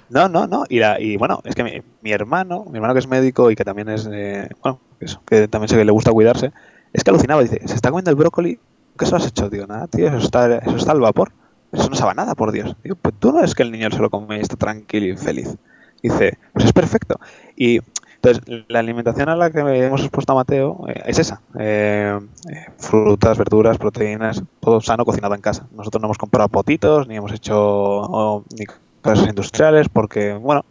[0.09, 0.65] No, no, no.
[0.69, 3.57] Y, la- y bueno, es que mi, mi hermano, mi hermano que es médico y
[3.57, 6.53] que también es, eh, bueno, eso, que también sé que le gusta cuidarse,
[6.93, 7.43] es que alucinaba.
[7.43, 8.59] Dice, se está comiendo el brócoli.
[8.99, 9.51] ¿Qué eso has hecho?
[9.51, 11.33] Digo, nada, tío, eso está, eso está al vapor.
[11.73, 12.77] Eso no sabe nada, por Dios.
[12.85, 15.17] Digo, pues tú no es que el niño se lo come y está tranquilo y
[15.17, 15.57] feliz.
[16.03, 17.19] Dice, pues es perfecto.
[17.57, 17.81] Y
[18.17, 21.41] entonces, la alimentación a la que hemos expuesto a Mateo eh, es esa.
[21.59, 22.19] Eh,
[22.51, 25.67] eh, frutas, verduras, proteínas, todo sano cocinado en casa.
[25.73, 28.65] Nosotros no hemos comprado potitos, ni hemos hecho ni
[29.05, 30.65] cosas industriales, porque, bueno,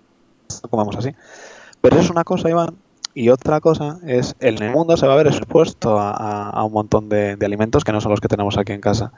[0.64, 1.12] no comemos así.
[1.82, 2.76] Pero es una cosa, Iván.
[3.16, 6.64] Y otra cosa es, en el mundo se va a ver expuesto a, a- a
[6.64, 9.12] un montón de, de alimentos que no son los que tenemos aquí en casa.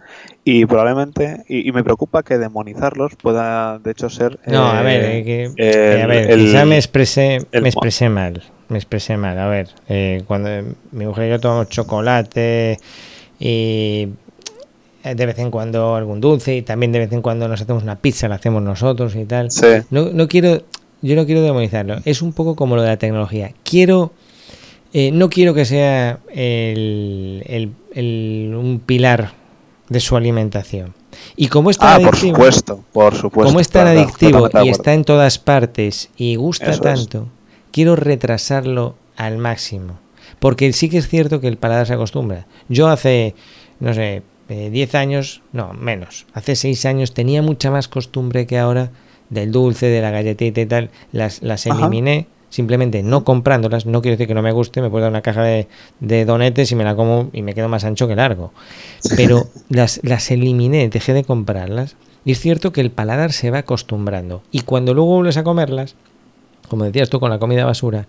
[0.43, 4.37] Y probablemente, y, y me preocupa que demonizarlos pueda, de hecho, ser...
[4.47, 7.69] No, a ver, eh, que, el- que, a ver, el- quizá me expresé, el- me
[7.69, 8.43] expresé mal.
[8.67, 9.39] Me expresé mal.
[9.39, 10.49] A ver, eh, cuando
[10.91, 12.77] mi mujer y yo tomamos chocolate
[13.39, 14.09] y
[15.13, 17.97] de vez en cuando algún dulce y también de vez en cuando nos hacemos una
[17.97, 19.51] pizza, la hacemos nosotros y tal.
[19.51, 19.67] Sí.
[19.91, 20.63] No, no quiero,
[21.01, 21.97] yo no quiero demonizarlo.
[22.05, 23.51] Es un poco como lo de la tecnología.
[23.63, 24.11] Quiero,
[24.93, 29.33] eh, no quiero que sea el, el- el- un pilar
[29.89, 30.93] de su alimentación.
[31.37, 33.47] Y como es tan Ah, por adictivo- supuesto, por supuesto.
[33.49, 36.81] como es tan Claro, adictivo y está en todas partes y gusta Eso es.
[36.81, 37.27] tanto,
[37.71, 39.99] quiero retrasarlo al máximo.
[40.39, 42.47] Porque sí que es cierto que el paladar se acostumbra.
[42.67, 43.35] Yo hace,
[43.79, 48.57] no sé, eh, 10 años, no, menos, hace 6 años tenía mucha más costumbre que
[48.57, 48.91] ahora
[49.29, 50.89] del dulce, de la galletita y tal.
[51.11, 51.79] Las, las Ajá.
[51.79, 53.85] eliminé simplemente no comprándolas.
[53.85, 55.67] No quiero decir que no me guste, me puedo dar una caja de,
[55.99, 58.53] de donetes y me la como y me quedo más ancho que largo.
[59.17, 61.95] Pero las, las eliminé, dejé de comprarlas.
[62.23, 64.41] Y es cierto que el paladar se va acostumbrando.
[64.51, 65.95] Y cuando luego vuelves a comerlas,
[66.69, 68.07] como decías tú con la comida basura,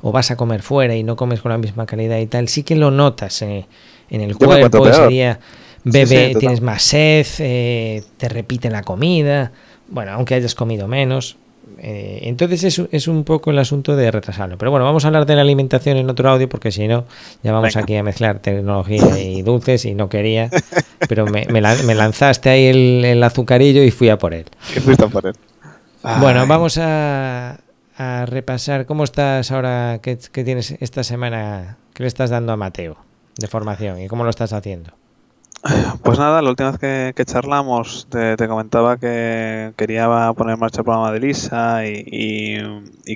[0.00, 2.62] o vas a comer fuera y no comes con la misma calidad y tal, sí
[2.62, 3.66] que lo notas eh,
[4.10, 5.40] en el Yo cuerpo, ese día
[5.92, 9.52] bebe, sí, tienes más sed, eh, te repite la comida,
[9.88, 11.36] bueno, aunque hayas comido menos.
[11.80, 14.58] eh, entonces es, es un poco el asunto de retrasarlo.
[14.58, 17.04] Pero bueno, vamos a hablar de la alimentación en otro audio porque si no,
[17.42, 17.84] ya vamos Venga.
[17.84, 20.50] aquí a mezclar tecnología y dulces y no quería.
[21.08, 24.46] Pero me, me lan- me lanzaste ahí el, el azucarillo y fui a por él.
[24.72, 25.34] ¿Qué fuiste a poner?
[26.20, 27.60] Bueno, Ay, vamos a,
[27.96, 32.56] a repasar cómo estás ahora, qué, qué tienes esta semana, qué le estás dando a
[32.56, 32.96] Mateo
[33.36, 34.92] de formación y cómo lo estás haciendo.
[36.02, 40.84] Pues nada, la última vez que, charlamos te, comentaba que quería poner en marcha el
[40.84, 42.58] programa de Lisa y,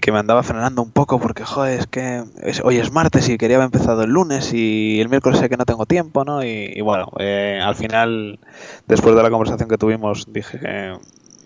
[0.01, 2.25] que me andaba frenando un poco porque, joder, es que
[2.65, 5.65] hoy es martes y quería haber empezado el lunes y el miércoles sé que no
[5.65, 6.45] tengo tiempo, ¿no?
[6.45, 8.41] Y, bueno, eh, al final,
[8.89, 10.93] después de la conversación que tuvimos, dije que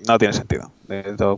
[0.08, 0.70] no tiene sentido.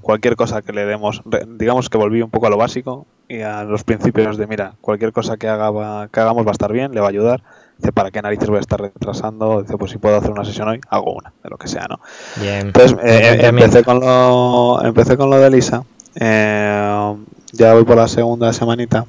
[0.03, 1.23] Cualquier cosa que le demos,
[1.59, 5.12] digamos que volví un poco a lo básico y a los principios de, mira, cualquier
[5.12, 7.42] cosa que, haga que hagamos va a estar bien, le va a ayudar.
[7.79, 9.62] Dice, ¿para qué narices voy a estar retrasando?
[9.62, 12.01] Dice, pues si puedo hacer una sesión hoy, hago una, de lo que sea, ¿no?
[12.37, 12.67] Bien.
[12.67, 15.85] Entonces, eh, eh, empecé, con lo, empecé con lo de Lisa.
[16.17, 17.14] Eh,
[17.53, 19.07] ya voy por la segunda semanita.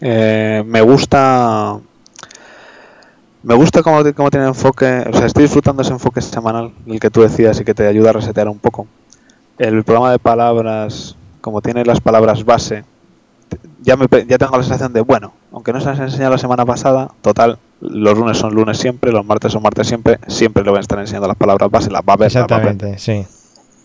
[0.00, 1.78] Eh, me gusta.
[3.42, 5.04] Me gusta cómo, cómo tiene enfoque.
[5.08, 8.10] O sea, estoy disfrutando ese enfoque semanal, el que tú decías y que te ayuda
[8.10, 8.86] a resetear un poco.
[9.58, 12.84] El programa de palabras, como tiene las palabras base,
[13.82, 16.38] ya, me, ya tengo la sensación de, bueno, aunque no se las he enseñado la
[16.38, 20.70] semana pasada, total, los lunes son lunes siempre, los martes son martes siempre, siempre le
[20.70, 22.44] voy a estar enseñando las palabras base, las va a ver, a ver.
[22.44, 23.26] Exactamente, sí.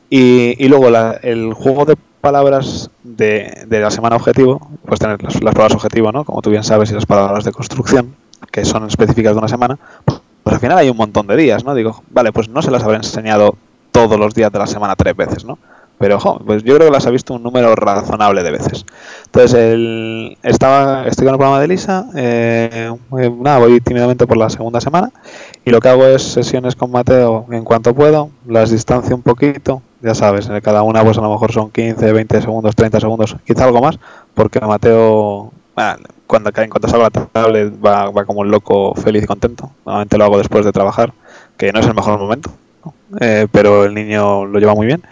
[0.10, 5.22] Y, y luego la- el juego de palabras de, de la semana objetivo, pues tener
[5.24, 6.24] las, las palabras objetivo, ¿no?
[6.24, 8.16] Como tú bien sabes, y las palabras de construcción,
[8.52, 11.74] que son específicas de una semana, pues al final hay un montón de días, ¿no?
[11.74, 13.56] Digo, vale, pues no se las habré enseñado
[13.92, 15.58] todos los días de la semana tres veces, ¿no?
[16.02, 18.86] Pero, pues yo creo que las ha visto un número razonable de veces.
[19.26, 24.36] Entonces, el, estaba, estoy con el programa de Lisa, eh, eh, nada, voy tímidamente por
[24.36, 25.12] la segunda semana
[25.64, 29.84] y lo que hago es sesiones con Mateo en cuanto puedo, las distancio un poquito,
[30.02, 33.66] ya sabes, cada una pues a lo mejor son 15, 20 segundos, 30 segundos, quizá
[33.66, 34.00] algo más,
[34.34, 39.24] porque Mateo, ah, cuando, en cuanto salgo a la tablet va, como un loco feliz
[39.24, 39.70] y contento.
[39.86, 41.14] Normalmente lo hago después de trabajar,
[41.58, 42.52] que no es el mejor momento.
[43.20, 45.04] Eh, pero el niño lo lleva muy bien.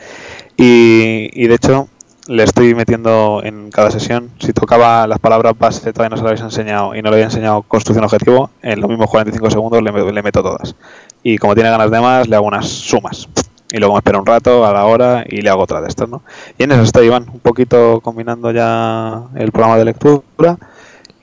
[0.61, 1.87] Y, y de hecho
[2.27, 6.27] le estoy metiendo en cada sesión, si tocaba las palabras base todavía no se lo
[6.29, 9.91] habéis enseñado y no le había enseñado construcción objetivo, en los mismos 45 segundos le,
[9.93, 10.75] me- le meto todas.
[11.23, 13.29] Y como tiene ganas de más, le hago unas sumas.
[13.71, 16.09] Y luego me espero un rato a la hora y le hago otra de estas,
[16.09, 16.23] ¿no?
[16.57, 20.57] Y en eso estoy, Iván, un poquito combinando ya el programa de lectura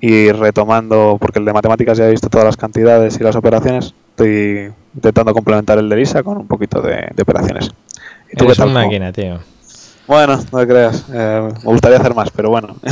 [0.01, 3.95] y retomando, porque el de matemáticas ya he visto todas las cantidades y las operaciones,
[4.11, 7.71] estoy intentando complementar el de Lisa con un poquito de operaciones.
[8.33, 8.69] ¿Y tú qué Eres tal?
[8.69, 9.39] un ¿Cómo- máquina, tío.
[10.07, 11.05] bueno, no te creas.
[11.13, 12.77] eh, me gustaría hacer más, pero bueno.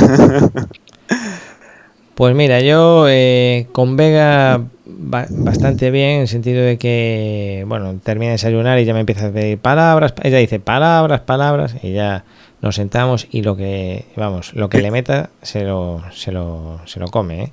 [2.15, 7.93] Pues mira, yo eh, con Vega ba- bastante bien, en el sentido de que, bueno,
[8.01, 10.13] termina de desayunar y ya me empieza a pedir palabras.
[10.23, 12.23] Ella dice palabras, palabras, y ya
[12.61, 17.01] nos sentamos y lo que, vamos, lo que le meta se lo, se lo, se
[17.01, 17.43] lo come.
[17.43, 17.51] ¿eh?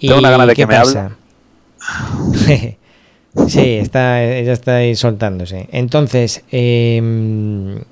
[0.00, 1.12] Y, Tengo una gana de que me pasa?
[3.48, 5.68] sí, está, ella está ahí soltándose.
[5.72, 7.82] Entonces, eh,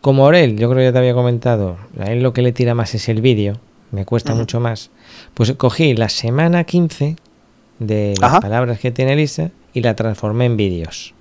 [0.00, 2.74] como Aurel, yo creo que ya te había comentado, a él lo que le tira
[2.74, 3.58] más es el vídeo,
[3.90, 4.90] me cuesta mucho más.
[5.34, 7.16] Pues cogí la semana 15
[7.78, 11.14] de las palabras que tiene Elisa y la transformé en vídeos.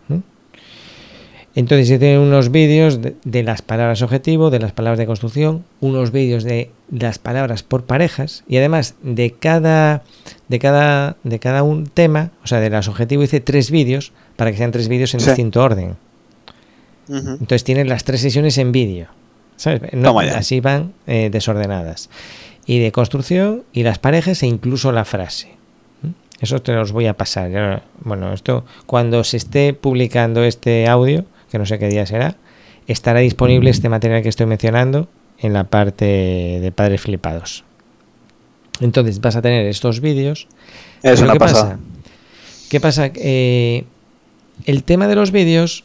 [1.56, 6.12] Entonces se tienen unos vídeos de, las palabras objetivo, de las palabras de construcción, unos
[6.12, 10.04] vídeos de las palabras por parejas y además de cada
[10.48, 14.52] de cada de cada un tema, o sea, de las objetivos hice tres vídeos para
[14.52, 15.96] que sean tres vídeos en distinto orden.
[17.08, 19.08] Entonces tienen las tres sesiones en vídeo.
[20.36, 22.10] así van eh, desordenadas.
[22.66, 25.50] Y de construcción y las parejas e incluso la frase.
[26.02, 26.10] ¿Mm?
[26.42, 27.84] Eso te los voy a pasar.
[28.00, 32.38] Bueno, esto cuando se esté publicando este audio, que no sé qué día será,
[32.88, 35.08] estará disponible este material que estoy mencionando
[35.46, 37.64] en la parte de padres flipados.
[38.82, 40.48] Entonces vas a tener estos vídeos.
[41.02, 41.80] Eso ¿qué pasa?
[42.70, 43.12] ¿Qué pasa?
[43.16, 43.86] Eh,
[44.66, 45.84] el tema de los vídeos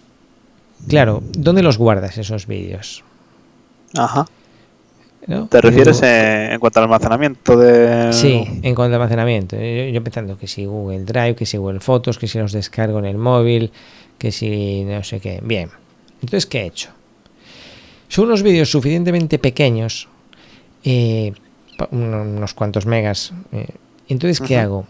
[0.89, 3.05] Claro, ¿dónde los guardas esos vídeos?
[3.97, 4.27] Ajá.
[5.49, 8.13] ¿Te refieres en, cuanto al almacenamiento de...?
[8.13, 9.57] Sí, en cuanto al almacenamiento.
[9.57, 13.05] Yo, pensando que si Google Drive, que si Google Fotos, que si los descargo en
[13.05, 13.71] el móvil,
[14.19, 15.41] que si no sé qué.
[15.43, 15.71] Bien.
[16.15, 16.91] Entonces, ¿qué he hecho?
[18.11, 20.09] Son unos vídeos suficientemente pequeños,
[20.83, 21.33] eh,
[21.93, 23.33] unos cuantos megas.
[23.53, 23.69] Eh,
[24.09, 24.85] entonces, ¿qué hago?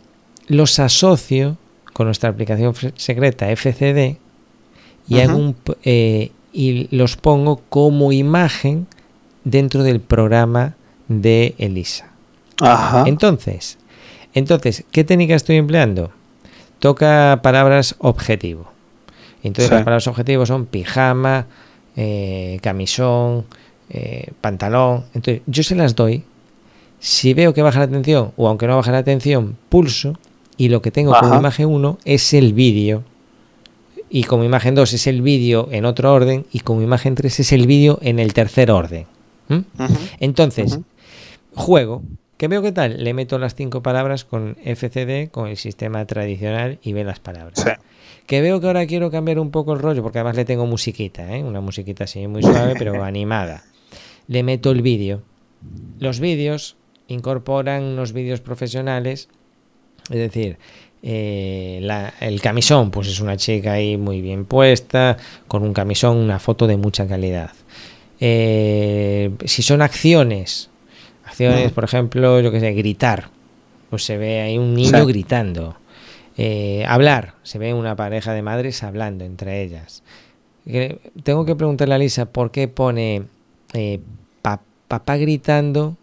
[0.46, 1.58] Los asocio
[1.92, 4.16] con nuestra aplicación secreta FCD
[5.06, 5.18] y,
[5.84, 8.86] eh, y los pongo como imagen
[9.44, 10.76] dentro del programa
[11.08, 12.10] de Elisa.
[13.04, 13.76] Entonces,
[14.32, 16.10] entonces, ¿qué técnica estoy empleando?
[16.78, 18.72] Toca palabras objetivo.
[19.42, 21.46] Entonces las palabras objetivo son pijama,
[22.02, 23.44] eh, camisón,
[23.90, 25.04] eh, pantalón.
[25.12, 26.24] Entonces yo se las doy.
[26.98, 30.18] Si veo que baja la atención o aunque no baja la atención, pulso
[30.56, 33.04] y lo que tengo como imagen 1 es el vídeo.
[34.08, 37.52] Y como imagen 2 es el vídeo en otro orden y como imagen 3 es
[37.52, 39.04] el vídeo en el tercer orden.
[40.20, 40.78] Entonces,
[41.54, 42.02] juego,
[42.38, 46.78] que veo qué tal, le meto las cinco palabras con FCD, con el sistema tradicional
[46.82, 47.62] y ve las palabras.
[48.30, 51.36] Que veo que ahora quiero cambiar un poco el rollo, porque además le tengo musiquita,
[51.36, 51.42] ¿eh?
[51.42, 53.64] una musiquita así muy suave, pero animada.
[54.28, 55.22] Le meto el vídeo.
[55.98, 56.76] Los vídeos
[57.08, 59.28] incorporan unos vídeos profesionales,
[60.10, 60.58] es decir,
[61.02, 61.84] eh,
[62.20, 65.16] el camisón, pues es una chica ahí muy bien puesta,
[65.48, 67.50] con un camisón, una foto de mucha calidad.
[68.20, 70.70] Eh, si son acciones,
[71.24, 73.28] acciones, por ejemplo, yo que sé, gritar,
[73.90, 75.79] pues se ve ahí un niño gritando.
[76.42, 80.02] Eh, hablar, se ve una pareja de madres hablando entre ellas.
[81.22, 83.24] Tengo que preguntarle a Lisa por qué pone
[84.88, 85.96] papá gritando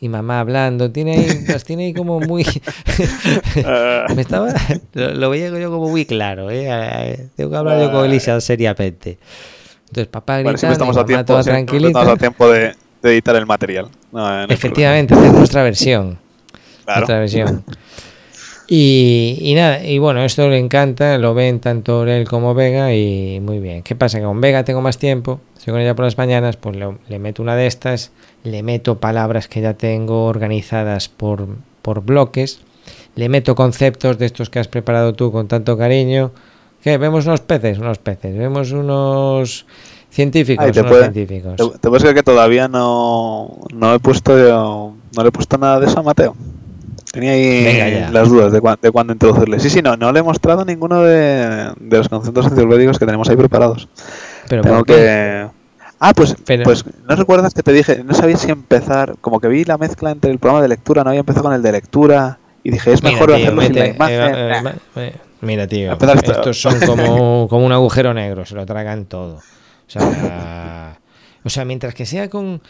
[0.00, 0.90] y mamá hablando.
[0.90, 2.44] Tiene ahí, tiene ahí como muy.
[4.14, 4.52] me estaba,
[4.94, 6.50] lo, veía yo como muy claro.
[6.50, 7.28] ¿eh?
[7.36, 9.18] Tengo que hablar yo con Elisa seriamente.
[9.88, 11.88] Entonces, papá gritando, estamos a tiempo, toda tranquilita.
[12.00, 13.88] Estamos a tiempo de, editar el material.
[14.48, 16.18] Efectivamente, hacer nuestra versión.
[16.86, 17.62] Nuestra versión.
[18.74, 23.38] Y, y, nada, y bueno, esto le encanta, lo ven tanto él como Vega y
[23.40, 23.82] muy bien.
[23.82, 24.18] ¿Qué pasa?
[24.18, 27.42] Que con Vega tengo más tiempo, estoy con ella por las mañanas, pues le meto
[27.42, 28.12] una de estas
[28.44, 31.48] le meto palabras que ya tengo organizadas por,
[31.82, 32.60] por bloques,
[33.14, 36.32] le meto conceptos de estos que has preparado tú con tanto cariño.
[36.82, 36.98] ¿Qué?
[36.98, 37.78] ¿Vemos unos peces?
[37.78, 38.36] Unos peces.
[38.36, 39.66] ¿Vemos unos
[40.10, 40.72] científicos?
[40.72, 41.56] te científicos.
[41.78, 44.32] Te, puedes que todavía no, no he puesto
[45.14, 46.34] no le he puesto nada de eso a Mateo.
[47.12, 49.60] Tenía ahí las dudas de, de cuándo introducirle.
[49.60, 53.28] Sí, sí, no, no le he mostrado ninguno de, de los conceptos enciclopédicos que tenemos
[53.28, 53.86] ahí preparados.
[54.48, 55.46] Pero Tengo que...
[56.04, 59.64] Ah, pues, pues no recuerdas que te dije, no sabía si empezar, como que vi
[59.64, 62.72] la mezcla entre el programa de lectura, no había empezado con el de lectura y
[62.72, 64.20] dije, es mejor hacerlo sin la imagen.
[64.20, 69.36] Eh, eh, mira, tío, estos son como, como un agujero negro, se lo tragan todo.
[69.36, 69.42] O
[69.86, 70.98] sea,
[71.44, 72.60] o sea mientras que sea con,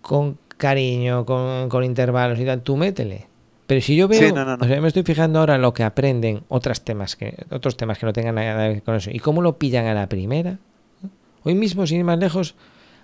[0.00, 3.27] con cariño, con, con intervalos y tal, tú métele.
[3.68, 6.80] Pero si yo veo, O sea, me estoy fijando ahora en lo que aprenden otros
[6.80, 9.58] temas que otros temas que no tengan nada que ver con eso y cómo lo
[9.58, 10.56] pillan a la primera.
[11.44, 12.54] Hoy mismo, sin ir más lejos,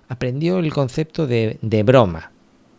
[0.08, 2.32] aprendió el concepto de, broma,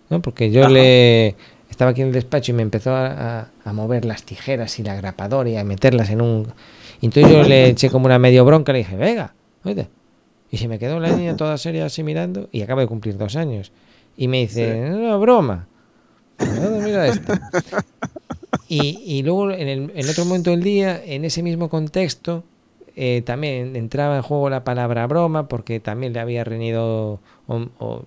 [0.10, 0.20] ¿no?
[0.20, 1.36] Porque yo le
[1.70, 5.48] estaba aquí en el despacho y me empezó a, mover las tijeras y la grapadora
[5.48, 6.48] y a meterlas en un...
[7.02, 9.36] Y entonces yo le eché como una medio bronca, le dije, venga.
[10.50, 13.36] Y se me quedó la niña toda seria así mirando y acaba de cumplir dos
[13.36, 13.72] años.
[14.18, 15.68] Y me dice, no, broma.
[16.40, 17.34] Mira esto.
[18.68, 22.44] Y, y luego en, el, en otro momento del día, en ese mismo contexto,
[22.96, 28.06] eh, también entraba en juego la palabra broma porque también le había reñido, o- o-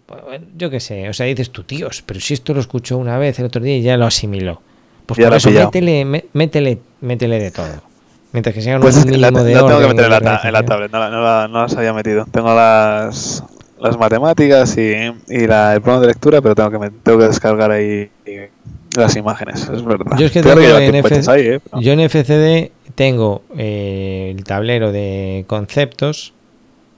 [0.57, 3.39] yo qué sé, o sea, dices tú, tíos, pero si esto lo escuchó una vez
[3.39, 4.61] el otro día y ya lo asimiló.
[5.07, 7.83] Pues Ya por eso métele, mé- métele, métele de todo.
[8.33, 10.05] Mientras que sea Pues un es que la, mínimo de la tengo que orden meter
[10.05, 10.67] en la, en la organización.
[10.67, 12.27] tablet, no, no no las había metido.
[12.31, 13.43] Tengo las,
[13.81, 14.93] las matemáticas y,
[15.29, 18.11] y la, el programa de lectura, pero tengo que, me- tengo que descargar ahí
[18.97, 20.17] las imágenes, es verdad.
[20.19, 21.61] Yo es que Claro tengo lleva en, tiempo F- hechas ahí, ¿eh?
[21.61, 26.33] Pero- yo en FCD tengo eh, el tablero de conceptos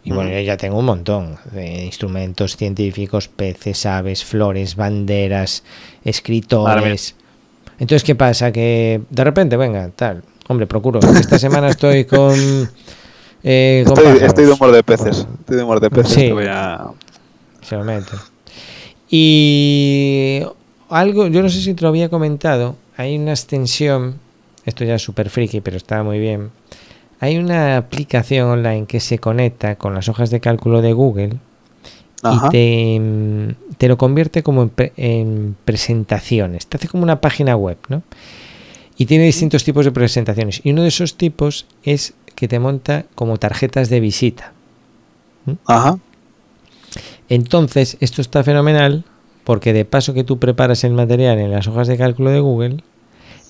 [0.03, 5.63] y bueno, yo ya tengo un montón de instrumentos científicos, peces, aves, flores, banderas,
[6.05, 7.17] escritores.
[7.79, 8.51] Entonces, ¿qué pasa?
[8.53, 10.23] Que de repente, venga, tal.
[10.49, 11.01] Hombre, procuro.
[11.01, 12.35] Esta semana estoy con...
[13.43, 15.27] eh, Estoy, estoy de humor de peces.
[15.41, 16.13] Estoy de humor de peces.
[16.13, 16.31] Sí.
[16.33, 16.89] voy a-
[17.63, 18.13] Se lo mete.
[19.11, 20.43] Y
[20.89, 24.17] algo, yo no sé si te lo había comentado, hay una extensión,
[24.65, 26.51] esto ya es súper friki, pero está muy bien.
[27.21, 31.33] Hay una aplicación online que se conecta con las hojas de cálculo de Google
[32.23, 32.49] Ajá.
[32.49, 36.67] y te, te lo convierte como en, pre- en presentaciones.
[36.67, 38.03] Te hace como una página web, ¿no?
[39.01, 40.61] Y tiene distintos tipos de presentaciones.
[40.63, 44.53] Y uno de esos tipos es que te monta como tarjetas de visita.
[45.67, 45.97] Ajá.
[47.31, 49.05] Entonces, esto está fenomenal
[49.45, 52.85] porque de paso que tú preparas el material en las hojas de cálculo de Google,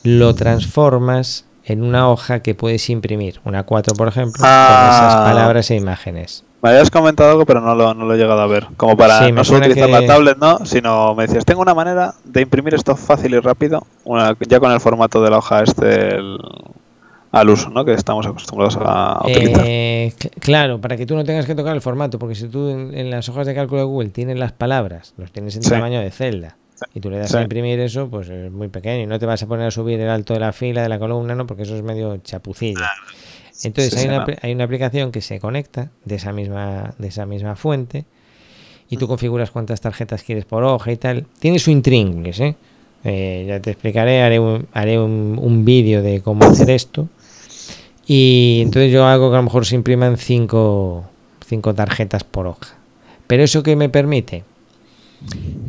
[0.04, 4.68] lo transformas en una hoja que puedes imprimir, una 4 por ejemplo, Ah.
[4.68, 6.44] con esas palabras e imágenes.
[6.62, 8.66] Me habías comentado algo, pero no lo, no lo he llegado a ver.
[8.76, 10.66] Como para Sí, no solo utilizar que- la tablet, ¿no?
[10.66, 14.70] Sino me decías, tengo una manera de imprimir esto fácil y rápido, una- ya con
[14.70, 16.38] el formato de la hoja este el-
[17.32, 17.84] al uso, ¿no?
[17.84, 19.64] Que estamos acostumbrados a, a utilizar.
[19.66, 22.68] Eh, cl- claro, para que tú no tengas que tocar el formato, porque si tú
[22.68, 25.70] en, en las hojas de cálculo de Google tienes las palabras, los tienes en Sí.
[25.70, 26.56] tamaño de celda,
[26.92, 29.42] y tú le das a imprimir eso, pues es muy pequeño y no te vas
[29.42, 31.46] a poner a subir el alto de la fila, de la columna, ¿no?
[31.46, 32.80] Porque eso es medio chapucillo.
[33.62, 37.26] Entonces Sí, hay, una, hay una aplicación que se conecta de esa misma, de esa
[37.26, 38.04] misma fuente
[38.88, 41.26] y tú configuras cuántas tarjetas quieres por hoja y tal.
[41.38, 42.56] Tiene su intríngulis, ¿eh?
[43.04, 47.08] Eh, ya te explicaré, haré un, haré un, un vídeo de cómo hacer esto.
[48.06, 51.04] Y entonces yo hago que a lo mejor se impriman cinco,
[51.46, 52.76] cinco tarjetas por hoja.
[53.26, 54.42] Pero eso que me permite,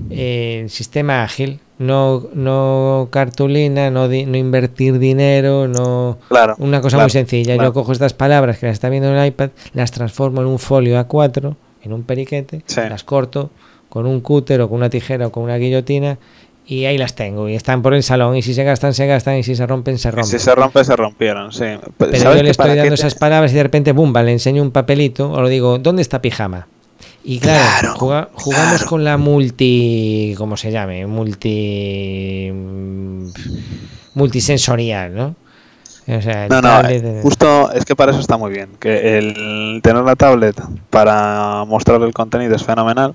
[0.10, 6.18] eh, el sistema ágil, no, no cartulina, no, di- no invertir dinero, no...
[6.30, 6.56] Claro.
[6.60, 7.70] Una cosa claro, muy sencilla, claro.
[7.70, 10.60] yo cojo estas palabras que las está viendo en el iPad, las transformo en un
[10.60, 12.82] folio A4, en un periquete, Sí.
[12.90, 13.50] las corto
[13.90, 16.18] con un cúter o con una tijera o con una guillotina
[16.66, 19.38] y ahí las tengo y están por el salón y si se gastan, se gastan
[19.38, 20.26] y si se rompen, se rompen.
[20.26, 21.66] Si se rompe, se rompieron, sí.
[21.98, 24.22] Pero ¿Sabes yo le estoy dando te- esas palabras y de repente, ¡bumba!
[24.24, 26.68] Le enseño un papelito o le digo, ¿dónde está pijama?
[27.24, 28.88] Y claro, Claro, juga- jugamos claro.
[28.90, 30.34] con la multi.
[30.38, 31.06] ¿Cómo se llame?
[31.06, 32.50] Multi.
[32.52, 33.28] mm,
[34.16, 35.36] multisensorial, ¿no?
[36.08, 38.70] O sea, No, no, eh, justo es que para eso está muy bien.
[38.80, 40.60] Que el tener la tablet
[40.90, 43.14] para mostrar el contenido es fenomenal,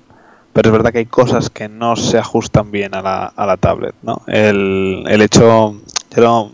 [0.52, 3.57] pero es verdad que hay cosas que no se ajustan bien a la, a la
[3.57, 4.22] tablet, ¿no?
[4.28, 5.74] El, el hecho,
[6.16, 6.52] yo no-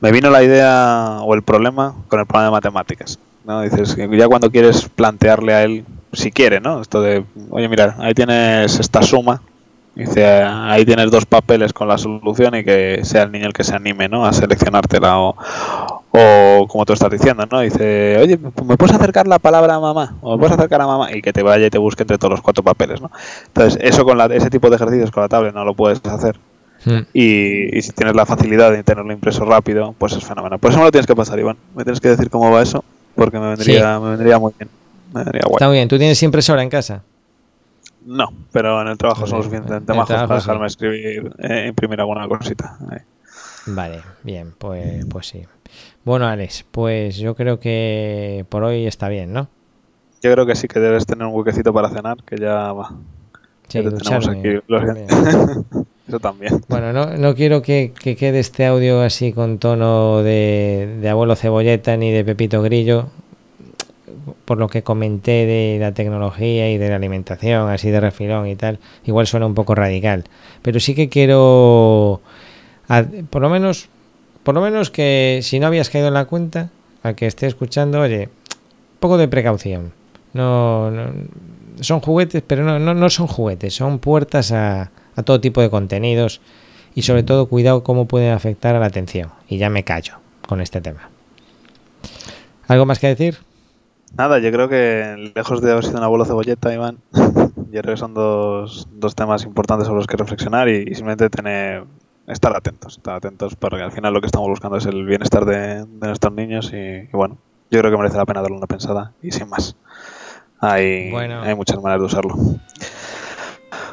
[0.00, 3.62] me vino la idea o el problema con el problema de matemáticas, ¿no?
[3.62, 6.80] Dices que ya cuando quieres plantearle a él, si quiere, ¿no?
[6.80, 9.40] Esto de, oye, mira, ahí tienes esta suma,
[9.94, 13.62] Dice, ahí tienes dos papeles con la solución y que sea el niño el que
[13.62, 14.24] se anime, ¿no?
[14.24, 15.36] A seleccionártela o,
[16.12, 17.60] o como tú estás diciendo, ¿no?
[17.60, 20.16] Dice, oye, ¿me puedes acercar la palabra a mamá?
[20.22, 21.12] ¿O me puedes acercar a mamá?
[21.14, 23.10] Y que te vaya y te busque entre todos los cuatro papeles, ¿no?
[23.48, 26.40] Entonces, eso con la, ese tipo de ejercicios con la tablet no lo puedes hacer.
[26.86, 30.58] mm, Y, y si tienes la facilidad de tenerlo impreso rápido, pues es fenomenal.
[30.58, 31.58] Por eso me lo tienes que pasar, Iván.
[31.76, 32.82] Me tienes que decir cómo va eso,
[33.14, 34.70] porque me vendría, me vendría muy bien.
[35.12, 35.52] Guay.
[35.52, 35.88] Está muy bien.
[35.88, 37.02] ¿Tú tienes impresora en casa?
[38.04, 40.46] No, pero en el trabajo son suficientemente majos para sí.
[40.46, 42.76] dejarme escribir, eh, imprimir alguna cosita.
[43.66, 45.44] Vale, bien, pues, pues sí.
[46.04, 49.48] Bueno, Alex, pues yo creo que por hoy está bien, ¿no?
[50.20, 52.96] Yo creo que sí que debes tener un huequecito para cenar, que ya va.
[53.68, 55.06] Sí, Ya te tenemos aquí, lo también.
[56.08, 56.60] Eso también.
[56.68, 61.36] Bueno, no, no quiero que, que quede este audio así con tono de, de abuelo
[61.36, 63.10] cebolleta ni de Pepito Grillo,
[64.44, 68.56] por lo que comenté de la tecnología y de la alimentación, así de refilón y
[68.56, 68.78] tal.
[69.04, 70.24] Igual suena un poco radical,
[70.62, 72.20] pero sí que quiero,
[73.30, 73.88] por lo menos,
[74.42, 76.70] por lo menos que si no habías caído en la cuenta,
[77.02, 79.92] a que esté escuchando, oye, un poco de precaución.
[80.34, 81.12] No, no-
[81.80, 85.70] son juguetes, pero no, no, no son juguetes, son puertas a, a todo tipo de
[85.70, 86.40] contenidos
[86.94, 89.30] y sobre todo cuidado cómo pueden afectar a la atención.
[89.48, 90.14] Y ya me callo
[90.46, 91.08] con este tema.
[92.68, 93.38] ¿Algo más que decir?
[94.16, 97.96] Nada, yo creo que lejos de haber sido un abuelo cebolleta, Iván, yo creo que
[97.96, 101.84] son dos, dos temas importantes sobre los que reflexionar y, simplemente tener,
[102.26, 105.86] estar atentos, estar atentos porque al final lo que estamos buscando es el bienestar de,
[105.86, 107.38] nuestros niños y, bueno,
[107.70, 109.76] yo creo que merece la pena darle una pensada y sin más.
[110.60, 111.10] Hay,
[111.56, 112.36] muchas maneras de usarlo.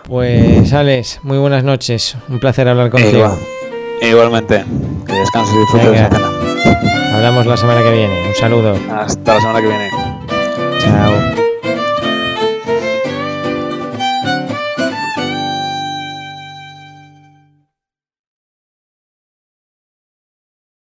[0.03, 3.35] Pues Alex, muy buenas noches, un placer hablar contigo.
[4.01, 4.65] Igualmente,
[5.05, 6.29] que descanses y disfrutes de la cena.
[7.15, 8.27] Hablamos la semana que viene.
[8.27, 8.75] Un saludo.
[8.91, 10.08] Hasta la semana que viene.
[10.79, 11.28] towel.